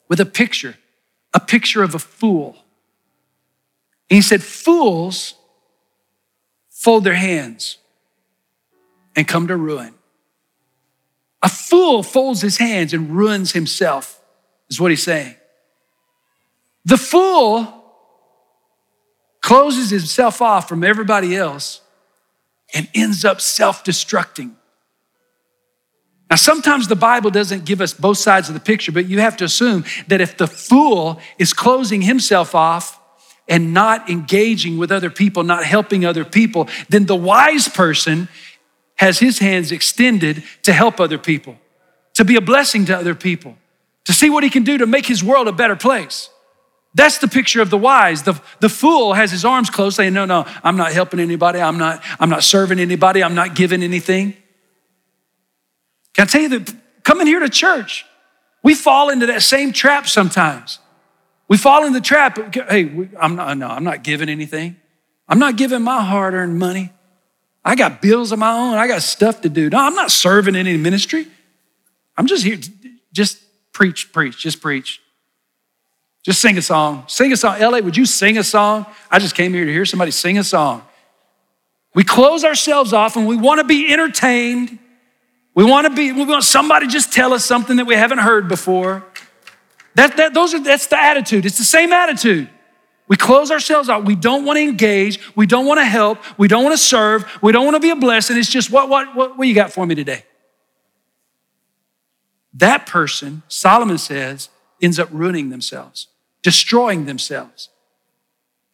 with 0.09 0.21
a 0.21 0.27
picture, 0.27 0.77
a 1.35 1.41
picture 1.41 1.83
of 1.83 1.95
a 1.95 1.99
fool. 1.99 2.57
And 4.09 4.17
he 4.17 4.23
said, 4.23 4.43
Fools 4.43 5.35
fold 6.69 7.05
their 7.05 7.15
hands 7.15 7.79
and 9.17 9.27
come 9.27 9.49
to 9.49 9.57
ruin. 9.57 9.95
A 11.43 11.49
fool 11.49 12.03
folds 12.03 12.41
his 12.41 12.59
hands 12.59 12.93
and 12.93 13.11
ruins 13.11 13.53
himself, 13.53 14.21
is 14.69 14.81
what 14.81 14.91
he's 14.91 15.03
saying. 15.03 15.35
The 16.85 16.97
fool 16.97 17.81
closes 19.41 19.91
himself 19.91 20.43
off 20.43 20.69
from 20.69 20.85
everybody 20.85 21.35
else 21.37 21.81
and 22.75 22.89
ends 22.95 23.25
up 23.25 23.41
self 23.41 23.85
destructing. 23.85 24.53
Now, 26.29 26.37
sometimes 26.37 26.87
the 26.87 26.97
Bible 26.97 27.31
doesn't 27.31 27.65
give 27.65 27.81
us 27.81 27.93
both 27.93 28.19
sides 28.19 28.49
of 28.49 28.55
the 28.55 28.61
picture, 28.61 28.93
but 28.93 29.07
you 29.07 29.19
have 29.19 29.37
to 29.39 29.45
assume 29.45 29.85
that 30.07 30.21
if 30.21 30.37
the 30.37 30.47
fool 30.47 31.21
is 31.39 31.53
closing 31.53 32.03
himself 32.03 32.55
off 32.55 33.01
and 33.49 33.75
not 33.75 34.09
engaging 34.09 34.79
with 34.79 34.93
other 34.93 35.11
people, 35.11 35.43
not 35.43 35.65
helping 35.65 36.05
other 36.05 36.25
people, 36.25 36.69
then 36.89 37.07
the 37.07 37.17
wise 37.17 37.69
person 37.69 38.29
has 39.01 39.19
his 39.19 39.39
hands 39.39 39.73
extended 39.73 40.45
to 40.63 40.75
help 40.75 41.01
other 41.01 41.17
people, 41.17 41.57
to 42.13 42.23
be 42.23 42.37
a 42.37 42.41
blessing 42.41 42.85
to 42.85 42.95
other 42.95 43.15
people, 43.15 43.57
to 44.05 44.13
see 44.13 44.29
what 44.29 44.45
he 44.45 44.51
can 44.51 44.63
do 44.63 44.77
to 44.77 44.87
make 44.87 45.07
his 45.07 45.25
world 45.25 45.49
a 45.49 45.53
better 45.53 45.75
place. 45.75 46.29
That's 46.95 47.17
the 47.17 47.27
picture 47.27 47.63
of 47.63 47.71
the 47.71 47.79
wise. 47.79 48.25
The, 48.25 48.39
the 48.59 48.69
fool 48.69 49.15
has 49.15 49.31
his 49.31 49.43
arms 49.43 49.71
closed, 49.71 49.97
saying, 49.97 50.13
No, 50.13 50.27
no, 50.27 50.47
I'm 50.63 50.77
not 50.77 50.93
helping 50.93 51.19
anybody. 51.19 51.63
I'm 51.63 51.79
not, 51.79 52.05
I'm 52.19 52.29
not 52.29 52.45
serving 52.45 52.79
anybody. 52.79 53.25
I'm 53.25 53.35
not 53.35 53.55
giving 53.55 53.83
anything. 53.83 54.35
Can 56.13 56.25
I 56.25 56.27
tell 56.27 56.43
you 56.43 56.59
that 56.59 56.75
coming 57.03 57.27
here 57.27 57.41
to 57.41 57.49
church, 57.49 58.05
we 58.63 58.75
fall 58.75 59.09
into 59.09 59.25
that 59.27 59.43
same 59.43 59.73
trap 59.73 60.09
sometimes. 60.09 60.79
We 61.49 61.57
fall 61.57 61.87
in 61.87 61.95
the 61.95 62.03
trap. 62.03 62.55
Hey, 62.55 63.09
I'm 63.19 63.35
not, 63.35 63.57
no, 63.57 63.69
I'm 63.69 63.85
not 63.85 64.03
giving 64.03 64.29
anything. 64.29 64.77
I'm 65.27 65.39
not 65.39 65.57
giving 65.57 65.81
my 65.81 66.03
hard 66.03 66.35
earned 66.35 66.59
money. 66.59 66.93
I 67.65 67.75
got 67.75 68.01
bills 68.01 68.33
of 68.33 68.39
my 68.39 68.53
own. 68.53 68.75
I 68.75 68.87
got 68.87 69.03
stuff 69.03 69.43
to 69.43 69.49
do. 69.49 69.69
No, 69.69 69.79
I'm 69.79 69.95
not 69.95 70.11
serving 70.11 70.55
in 70.55 70.67
any 70.67 70.79
ministry. 70.79 71.27
I'm 72.17 72.27
just 72.27 72.45
here. 72.45 72.59
Just 73.13 73.43
preach, 73.73 74.13
preach, 74.13 74.39
just 74.39 74.61
preach. 74.61 75.01
Just 76.23 76.41
sing 76.41 76.59
a 76.59 76.63
song. 76.63 77.05
Sing 77.07 77.33
a 77.33 77.37
song. 77.37 77.59
LA, 77.61 77.79
would 77.79 77.97
you 77.97 78.07
sing 78.07 78.39
a 78.39 78.45
song? 78.45 78.87
I 79.11 79.19
just 79.19 79.35
came 79.35 79.55
here 79.55 79.65
to 79.65 79.73
hear 79.73 79.87
somebody 79.87 80.11
sing 80.11 80.39
a 80.39 80.45
song. 80.45 80.83
We 81.95 82.05
close 82.05 82.45
ourselves 82.45 82.93
off 82.93 83.17
and 83.17 83.27
we 83.27 83.37
want 83.37 83.59
to 83.59 83.65
be 83.65 83.93
entertained. 83.93 84.79
We 85.55 85.65
want 85.65 85.87
to 85.87 85.93
be, 85.93 86.13
we 86.13 86.25
want 86.25 86.45
somebody 86.45 86.87
just 86.87 87.13
tell 87.13 87.33
us 87.33 87.45
something 87.45 87.77
that 87.77 87.87
we 87.87 87.95
haven't 87.95 88.19
heard 88.19 88.49
before. 88.49 89.05
That, 89.97 90.17
that, 90.19 90.35
those 90.35 90.55
are, 90.55 90.61
that's 90.61 90.87
the 90.87 91.01
attitude. 91.01 91.45
It's 91.45 91.59
the 91.59 91.65
same 91.65 91.93
attitude. 91.93 92.49
We 93.11 93.17
close 93.17 93.51
ourselves 93.51 93.89
out. 93.89 94.05
We 94.05 94.15
don't 94.15 94.45
want 94.45 94.59
to 94.59 94.63
engage. 94.63 95.19
We 95.35 95.45
don't 95.45 95.67
want 95.67 95.81
to 95.81 95.85
help. 95.85 96.19
We 96.39 96.47
don't 96.47 96.63
want 96.63 96.75
to 96.75 96.83
serve. 96.83 97.25
We 97.43 97.51
don't 97.51 97.65
want 97.65 97.75
to 97.75 97.81
be 97.81 97.91
a 97.91 97.97
blessing. 97.97 98.37
It's 98.37 98.49
just 98.49 98.71
what, 98.71 98.89
what, 98.89 99.17
what, 99.17 99.37
what 99.37 99.49
you 99.49 99.55
got 99.55 99.73
for 99.73 99.85
me 99.85 99.97
today? 99.97 100.23
That 102.55 102.87
person, 102.87 103.43
Solomon 103.49 103.99
says, 103.99 104.49
ends 104.81 105.01
up 105.01 105.09
ruining 105.11 105.51
themselves, 105.51 106.07
destroying 106.43 107.07
themselves. 107.07 107.71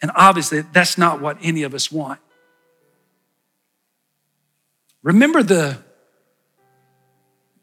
And 0.02 0.10
obviously, 0.14 0.60
that's 0.60 0.98
not 0.98 1.22
what 1.22 1.38
any 1.40 1.62
of 1.62 1.72
us 1.72 1.90
want. 1.90 2.20
Remember 5.02 5.42
the 5.42 5.78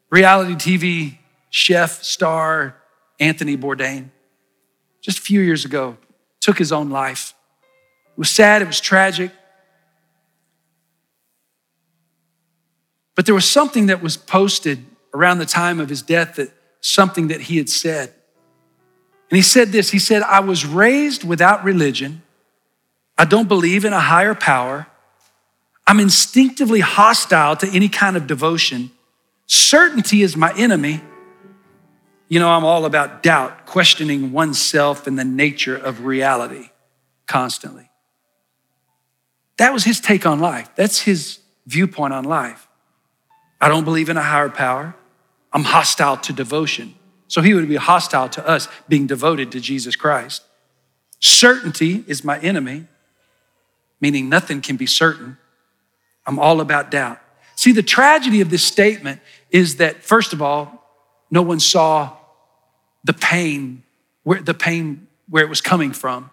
reality 0.10 0.56
TV 0.56 1.18
chef 1.52 2.04
star 2.04 2.78
Anthony 3.20 3.58
Bourdain? 3.58 4.10
Just 5.02 5.20
a 5.20 5.22
few 5.22 5.42
years 5.42 5.66
ago, 5.66 5.98
took 6.44 6.58
his 6.58 6.74
own 6.74 6.90
life. 6.90 7.34
It 8.12 8.20
was 8.20 8.30
sad, 8.30 8.62
it 8.62 8.68
was 8.68 8.82
tragic. 8.82 9.32
But 13.16 13.26
there 13.26 13.34
was 13.34 13.50
something 13.50 13.86
that 13.86 14.04
was 14.04 14.18
posted 14.18 14.84
around 15.14 15.38
the 15.38 15.46
time 15.46 15.80
of 15.80 15.88
his 15.88 16.02
death 16.02 16.36
that 16.36 16.50
something 16.82 17.30
that 17.30 17.42
he 17.42 17.58
had 17.58 17.70
said. 17.70 18.14
And 19.30 19.38
he 19.38 19.42
said 19.42 19.70
this 19.70 19.92
He 19.92 20.00
said, 20.00 20.22
I 20.24 20.42
was 20.42 20.66
raised 20.66 21.24
without 21.24 21.64
religion. 21.64 22.22
I 23.18 23.24
don't 23.24 23.48
believe 23.48 23.86
in 23.86 23.94
a 23.94 24.00
higher 24.00 24.36
power. 24.36 24.88
I'm 25.88 26.00
instinctively 26.00 26.82
hostile 26.82 27.56
to 27.58 27.68
any 27.68 27.88
kind 27.88 28.18
of 28.18 28.28
devotion. 28.28 28.92
Certainty 29.48 30.24
is 30.24 30.36
my 30.36 30.54
enemy. 30.58 31.02
You 32.30 32.40
know, 32.40 32.50
I'm 32.50 32.66
all 32.66 32.86
about 32.86 33.22
doubt, 33.22 33.66
questioning 33.66 34.32
oneself 34.32 35.08
and 35.08 35.20
the 35.20 35.26
nature 35.26 35.76
of 35.76 36.06
reality 36.06 36.70
constantly. 37.28 37.90
That 39.58 39.74
was 39.74 39.84
his 39.84 40.00
take 40.00 40.26
on 40.26 40.40
life. 40.40 40.70
That's 40.76 41.02
his 41.02 41.40
viewpoint 41.68 42.14
on 42.14 42.24
life. 42.24 42.68
I 43.62 43.70
don't 43.70 43.86
believe 43.86 44.10
in 44.10 44.18
a 44.18 44.24
higher 44.24 44.50
power. 44.50 44.96
I'm 45.52 45.64
hostile 45.64 46.18
to 46.18 46.34
devotion. 46.34 46.96
So 47.28 47.42
he 47.42 47.54
would 47.54 47.70
be 47.70 47.76
hostile 47.76 48.30
to 48.30 48.48
us 48.48 48.68
being 48.90 49.08
devoted 49.08 49.52
to 49.54 49.60
Jesus 49.60 49.96
Christ. 49.96 50.44
Certainty 51.20 52.04
is 52.08 52.24
my 52.24 52.40
enemy, 52.40 52.86
meaning 54.02 54.28
nothing 54.28 54.62
can 54.62 54.76
be 54.76 54.86
certain. 54.86 55.38
I'm 56.26 56.40
all 56.40 56.60
about 56.60 56.92
doubt. 56.92 57.20
See, 57.56 57.72
the 57.72 57.84
tragedy 57.84 58.42
of 58.42 58.50
this 58.50 58.64
statement 58.64 59.22
is 59.52 59.78
that, 59.78 60.04
first 60.04 60.34
of 60.34 60.42
all, 60.42 60.83
no 61.34 61.42
one 61.42 61.60
saw 61.60 62.16
the 63.04 63.12
pain, 63.12 63.82
where 64.22 64.40
the 64.40 64.54
pain 64.54 65.08
where 65.28 65.44
it 65.44 65.50
was 65.50 65.62
coming 65.62 65.92
from. 65.92 66.30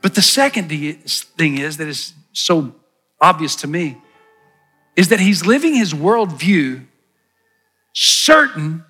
But 0.00 0.14
the 0.14 0.22
second 0.22 0.68
thing 0.68 1.58
is 1.58 1.76
that 1.78 1.88
is 1.88 2.12
so 2.32 2.72
obvious 3.20 3.56
to 3.56 3.66
me 3.66 3.98
is 4.94 5.08
that 5.08 5.18
he's 5.18 5.44
living 5.44 5.74
his 5.74 5.92
worldview 5.92 6.86
certain 7.92 8.84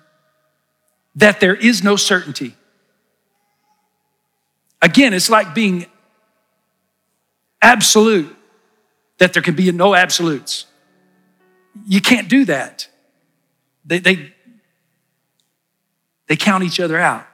that 1.15 1.39
there 1.39 1.55
is 1.55 1.83
no 1.83 1.95
certainty. 1.95 2.55
Again, 4.83 5.15
it's 5.15 5.31
like 5.31 5.55
being 5.55 5.87
absolute, 7.59 8.35
that 9.17 9.33
there 9.33 9.41
can 9.41 9.55
be 9.55 9.71
no 9.71 9.95
absolutes. 9.95 10.67
You 11.87 12.01
can't 12.01 12.29
do 12.29 12.45
that. 12.45 12.87
They, 13.83 13.97
they, 13.97 14.33
they 16.29 16.37
count 16.37 16.63
each 16.63 16.79
other 16.79 16.97
out. 16.97 17.27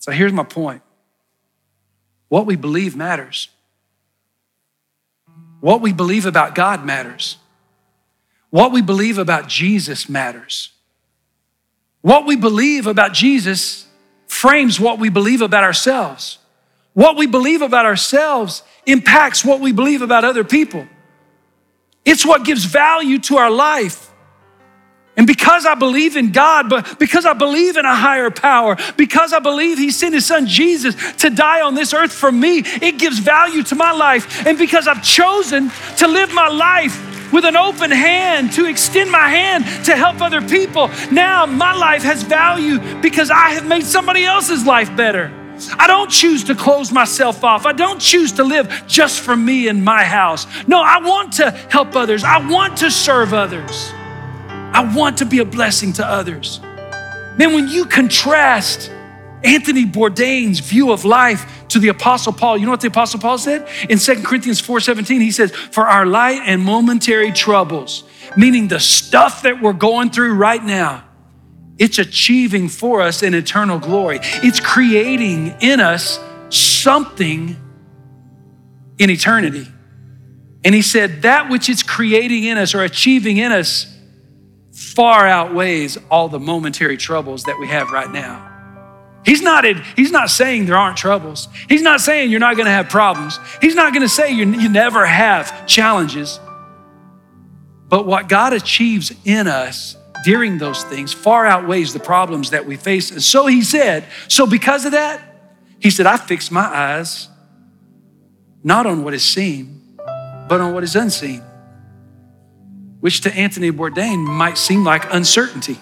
So 0.00 0.12
here's 0.12 0.32
my 0.32 0.42
point 0.42 0.82
what 2.28 2.44
we 2.44 2.56
believe 2.56 2.94
matters. 2.94 3.48
What 5.60 5.80
we 5.80 5.92
believe 5.92 6.26
about 6.26 6.54
God 6.54 6.84
matters. 6.84 7.38
What 8.50 8.72
we 8.72 8.82
believe 8.82 9.18
about 9.18 9.48
Jesus 9.48 10.08
matters. 10.08 10.72
What 12.00 12.26
we 12.26 12.36
believe 12.36 12.86
about 12.86 13.12
Jesus 13.12 13.86
frames 14.26 14.78
what 14.78 14.98
we 14.98 15.08
believe 15.08 15.40
about 15.40 15.64
ourselves. 15.64 16.38
What 16.94 17.16
we 17.16 17.26
believe 17.26 17.62
about 17.62 17.86
ourselves 17.86 18.62
impacts 18.86 19.44
what 19.44 19.60
we 19.60 19.72
believe 19.72 20.02
about 20.02 20.24
other 20.24 20.44
people. 20.44 20.86
It's 22.04 22.24
what 22.26 22.44
gives 22.44 22.64
value 22.64 23.18
to 23.20 23.36
our 23.36 23.50
life. 23.50 24.07
And 25.18 25.26
because 25.26 25.66
I 25.66 25.74
believe 25.74 26.16
in 26.16 26.30
God, 26.30 26.70
but 26.70 26.96
because 27.00 27.26
I 27.26 27.32
believe 27.32 27.76
in 27.76 27.84
a 27.84 27.94
higher 27.94 28.30
power, 28.30 28.76
because 28.96 29.32
I 29.32 29.40
believe 29.40 29.76
He 29.76 29.90
sent 29.90 30.14
His 30.14 30.24
Son 30.24 30.46
Jesus 30.46 30.94
to 31.16 31.28
die 31.28 31.60
on 31.60 31.74
this 31.74 31.92
earth 31.92 32.12
for 32.12 32.30
me, 32.30 32.58
it 32.60 32.98
gives 32.98 33.18
value 33.18 33.64
to 33.64 33.74
my 33.74 33.90
life. 33.90 34.46
And 34.46 34.56
because 34.56 34.86
I've 34.86 35.02
chosen 35.02 35.72
to 35.96 36.06
live 36.06 36.32
my 36.32 36.46
life 36.46 37.32
with 37.32 37.44
an 37.44 37.56
open 37.56 37.90
hand, 37.90 38.52
to 38.52 38.66
extend 38.66 39.10
my 39.10 39.28
hand 39.28 39.64
to 39.86 39.96
help 39.96 40.20
other 40.20 40.40
people, 40.40 40.88
now 41.10 41.46
my 41.46 41.74
life 41.74 42.04
has 42.04 42.22
value 42.22 42.78
because 43.02 43.28
I 43.28 43.50
have 43.50 43.66
made 43.66 43.82
somebody 43.82 44.24
else's 44.24 44.64
life 44.64 44.96
better. 44.96 45.32
I 45.80 45.88
don't 45.88 46.08
choose 46.08 46.44
to 46.44 46.54
close 46.54 46.92
myself 46.92 47.42
off. 47.42 47.66
I 47.66 47.72
don't 47.72 48.00
choose 48.00 48.30
to 48.34 48.44
live 48.44 48.84
just 48.86 49.18
for 49.18 49.36
me 49.36 49.66
in 49.66 49.82
my 49.82 50.04
house. 50.04 50.46
No, 50.68 50.80
I 50.80 51.00
want 51.00 51.32
to 51.34 51.50
help 51.50 51.96
others. 51.96 52.22
I 52.22 52.48
want 52.48 52.76
to 52.78 52.90
serve 52.92 53.34
others. 53.34 53.92
I 54.78 54.94
want 54.94 55.18
to 55.18 55.24
be 55.24 55.40
a 55.40 55.44
blessing 55.44 55.92
to 55.94 56.06
others. 56.06 56.60
Man, 57.36 57.52
when 57.52 57.66
you 57.66 57.84
contrast 57.84 58.92
Anthony 59.42 59.84
Bourdain's 59.84 60.60
view 60.60 60.92
of 60.92 61.04
life 61.04 61.66
to 61.70 61.80
the 61.80 61.88
Apostle 61.88 62.32
Paul, 62.32 62.56
you 62.56 62.64
know 62.64 62.70
what 62.70 62.80
the 62.80 62.86
Apostle 62.86 63.18
Paul 63.18 63.38
said? 63.38 63.68
In 63.90 63.98
2 63.98 64.22
Corinthians 64.22 64.62
4:17, 64.62 65.20
he 65.20 65.32
says, 65.32 65.50
For 65.50 65.88
our 65.88 66.06
light 66.06 66.42
and 66.46 66.62
momentary 66.62 67.32
troubles, 67.32 68.04
meaning 68.36 68.68
the 68.68 68.78
stuff 68.78 69.42
that 69.42 69.60
we're 69.60 69.72
going 69.72 70.10
through 70.10 70.34
right 70.34 70.62
now, 70.62 71.02
it's 71.76 71.98
achieving 71.98 72.68
for 72.68 73.00
us 73.00 73.24
an 73.24 73.34
eternal 73.34 73.80
glory. 73.80 74.20
It's 74.44 74.60
creating 74.60 75.56
in 75.60 75.80
us 75.80 76.20
something 76.50 77.56
in 78.96 79.10
eternity. 79.10 79.66
And 80.64 80.72
he 80.72 80.82
said, 80.82 81.22
That 81.22 81.50
which 81.50 81.68
it's 81.68 81.82
creating 81.82 82.44
in 82.44 82.58
us 82.58 82.76
or 82.76 82.84
achieving 82.84 83.38
in 83.38 83.50
us 83.50 83.97
far 84.78 85.26
outweighs 85.26 85.98
all 86.08 86.28
the 86.28 86.38
momentary 86.38 86.96
troubles 86.96 87.42
that 87.44 87.58
we 87.58 87.66
have 87.66 87.90
right 87.90 88.10
now. 88.12 88.44
He's 89.24 89.42
not, 89.42 89.64
he's 89.96 90.12
not 90.12 90.30
saying 90.30 90.66
there 90.66 90.76
aren't 90.76 90.96
troubles. 90.96 91.48
He's 91.68 91.82
not 91.82 92.00
saying 92.00 92.30
you're 92.30 92.38
not 92.38 92.54
going 92.54 92.66
to 92.66 92.72
have 92.72 92.88
problems. 92.88 93.40
He's 93.60 93.74
not 93.74 93.92
going 93.92 94.04
to 94.04 94.08
say 94.08 94.30
you, 94.30 94.46
you 94.52 94.68
never 94.68 95.04
have 95.04 95.66
challenges. 95.66 96.38
But 97.88 98.06
what 98.06 98.28
God 98.28 98.52
achieves 98.52 99.12
in 99.24 99.48
us 99.48 99.96
during 100.24 100.58
those 100.58 100.84
things 100.84 101.12
far 101.12 101.44
outweighs 101.44 101.92
the 101.92 102.00
problems 102.00 102.50
that 102.50 102.64
we 102.64 102.76
face. 102.76 103.10
And 103.10 103.22
so 103.22 103.46
he 103.46 103.62
said, 103.62 104.04
so 104.28 104.46
because 104.46 104.84
of 104.84 104.92
that, 104.92 105.20
he 105.80 105.90
said, 105.90 106.06
I 106.06 106.16
fix 106.18 106.52
my 106.52 106.64
eyes 106.64 107.28
not 108.62 108.86
on 108.86 109.02
what 109.02 109.12
is 109.12 109.24
seen, 109.24 109.96
but 110.48 110.60
on 110.60 110.72
what 110.72 110.84
is 110.84 110.94
unseen 110.94 111.42
which 113.00 113.20
to 113.22 113.34
Anthony 113.34 113.70
Bourdain 113.70 114.24
might 114.24 114.58
seem 114.58 114.84
like 114.84 115.12
uncertainty. 115.12 115.78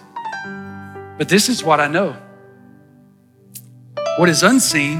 But 1.18 1.29
this 1.29 1.48
is 1.48 1.64
what 1.64 1.81
I 1.81 1.88
know 1.88 2.16
what 4.16 4.31
is 4.31 4.42
unseen, 4.42 4.98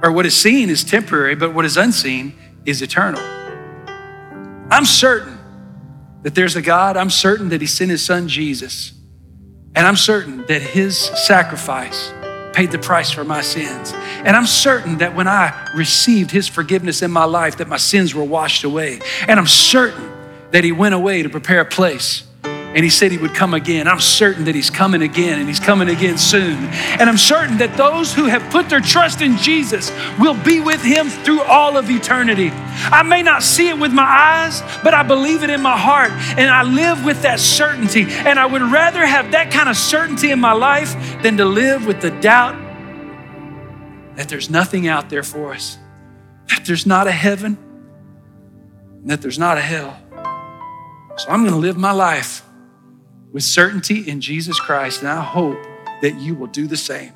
or 0.00 0.12
what 0.12 0.26
is 0.26 0.36
seen, 0.36 0.70
is 0.70 0.84
temporary, 0.84 1.34
but 1.34 1.52
what 1.52 1.64
is 1.64 1.76
unseen 1.76 2.32
is 2.64 2.82
eternal. 2.82 3.20
I'm 4.70 4.84
certain 4.84 5.38
that 6.22 6.34
there's 6.34 6.54
a 6.56 6.62
God. 6.62 6.96
I'm 6.96 7.10
certain 7.10 7.48
that 7.48 7.60
He 7.60 7.66
sent 7.66 7.90
His 7.90 8.04
Son 8.04 8.28
Jesus. 8.28 8.92
And 9.74 9.86
I'm 9.86 9.96
certain 9.96 10.46
that 10.46 10.62
His 10.62 10.96
sacrifice 10.96 12.12
paid 12.52 12.70
the 12.70 12.78
price 12.78 13.10
for 13.10 13.24
my 13.24 13.40
sins. 13.40 13.92
And 13.92 14.36
I'm 14.36 14.46
certain 14.46 14.98
that 14.98 15.16
when 15.16 15.26
I 15.26 15.70
received 15.74 16.30
His 16.30 16.46
forgiveness 16.46 17.02
in 17.02 17.10
my 17.10 17.24
life, 17.24 17.56
that 17.58 17.66
my 17.66 17.76
sins 17.76 18.14
were 18.14 18.24
washed 18.24 18.62
away. 18.62 19.00
And 19.26 19.40
I'm 19.40 19.48
certain 19.48 20.13
that 20.54 20.62
he 20.62 20.70
went 20.70 20.94
away 20.94 21.20
to 21.20 21.28
prepare 21.28 21.62
a 21.62 21.64
place. 21.64 22.22
And 22.44 22.84
he 22.84 22.88
said 22.88 23.10
he 23.10 23.18
would 23.18 23.34
come 23.34 23.54
again. 23.54 23.88
I'm 23.88 23.98
certain 23.98 24.44
that 24.44 24.54
he's 24.54 24.70
coming 24.70 25.02
again 25.02 25.40
and 25.40 25.48
he's 25.48 25.58
coming 25.58 25.88
again 25.88 26.16
soon. 26.16 26.66
And 27.00 27.10
I'm 27.10 27.18
certain 27.18 27.58
that 27.58 27.76
those 27.76 28.14
who 28.14 28.26
have 28.26 28.52
put 28.52 28.68
their 28.68 28.80
trust 28.80 29.20
in 29.20 29.36
Jesus 29.36 29.90
will 30.16 30.40
be 30.44 30.60
with 30.60 30.80
him 30.80 31.08
through 31.08 31.42
all 31.42 31.76
of 31.76 31.90
eternity. 31.90 32.50
I 32.52 33.02
may 33.02 33.20
not 33.20 33.42
see 33.42 33.68
it 33.68 33.76
with 33.76 33.92
my 33.92 34.04
eyes, 34.04 34.62
but 34.84 34.94
I 34.94 35.02
believe 35.02 35.42
it 35.42 35.50
in 35.50 35.60
my 35.60 35.76
heart 35.76 36.12
and 36.38 36.48
I 36.48 36.62
live 36.62 37.04
with 37.04 37.22
that 37.22 37.40
certainty. 37.40 38.06
And 38.08 38.38
I 38.38 38.46
would 38.46 38.62
rather 38.62 39.04
have 39.04 39.32
that 39.32 39.50
kind 39.50 39.68
of 39.68 39.76
certainty 39.76 40.30
in 40.30 40.38
my 40.38 40.52
life 40.52 41.20
than 41.20 41.36
to 41.38 41.44
live 41.44 41.84
with 41.84 42.00
the 42.00 42.12
doubt 42.12 42.54
that 44.14 44.28
there's 44.28 44.48
nothing 44.48 44.86
out 44.86 45.10
there 45.10 45.24
for 45.24 45.52
us, 45.52 45.78
that 46.48 46.64
there's 46.64 46.86
not 46.86 47.08
a 47.08 47.12
heaven, 47.12 47.58
that 49.06 49.20
there's 49.20 49.38
not 49.38 49.58
a 49.58 49.60
hell. 49.60 49.98
So 51.16 51.30
I'm 51.30 51.42
going 51.42 51.52
to 51.52 51.58
live 51.58 51.76
my 51.76 51.92
life 51.92 52.42
with 53.32 53.44
certainty 53.44 54.08
in 54.08 54.20
Jesus 54.20 54.58
Christ, 54.58 55.00
and 55.00 55.08
I 55.08 55.22
hope 55.22 55.58
that 56.02 56.18
you 56.18 56.34
will 56.34 56.48
do 56.48 56.66
the 56.66 56.76
same. 56.76 57.12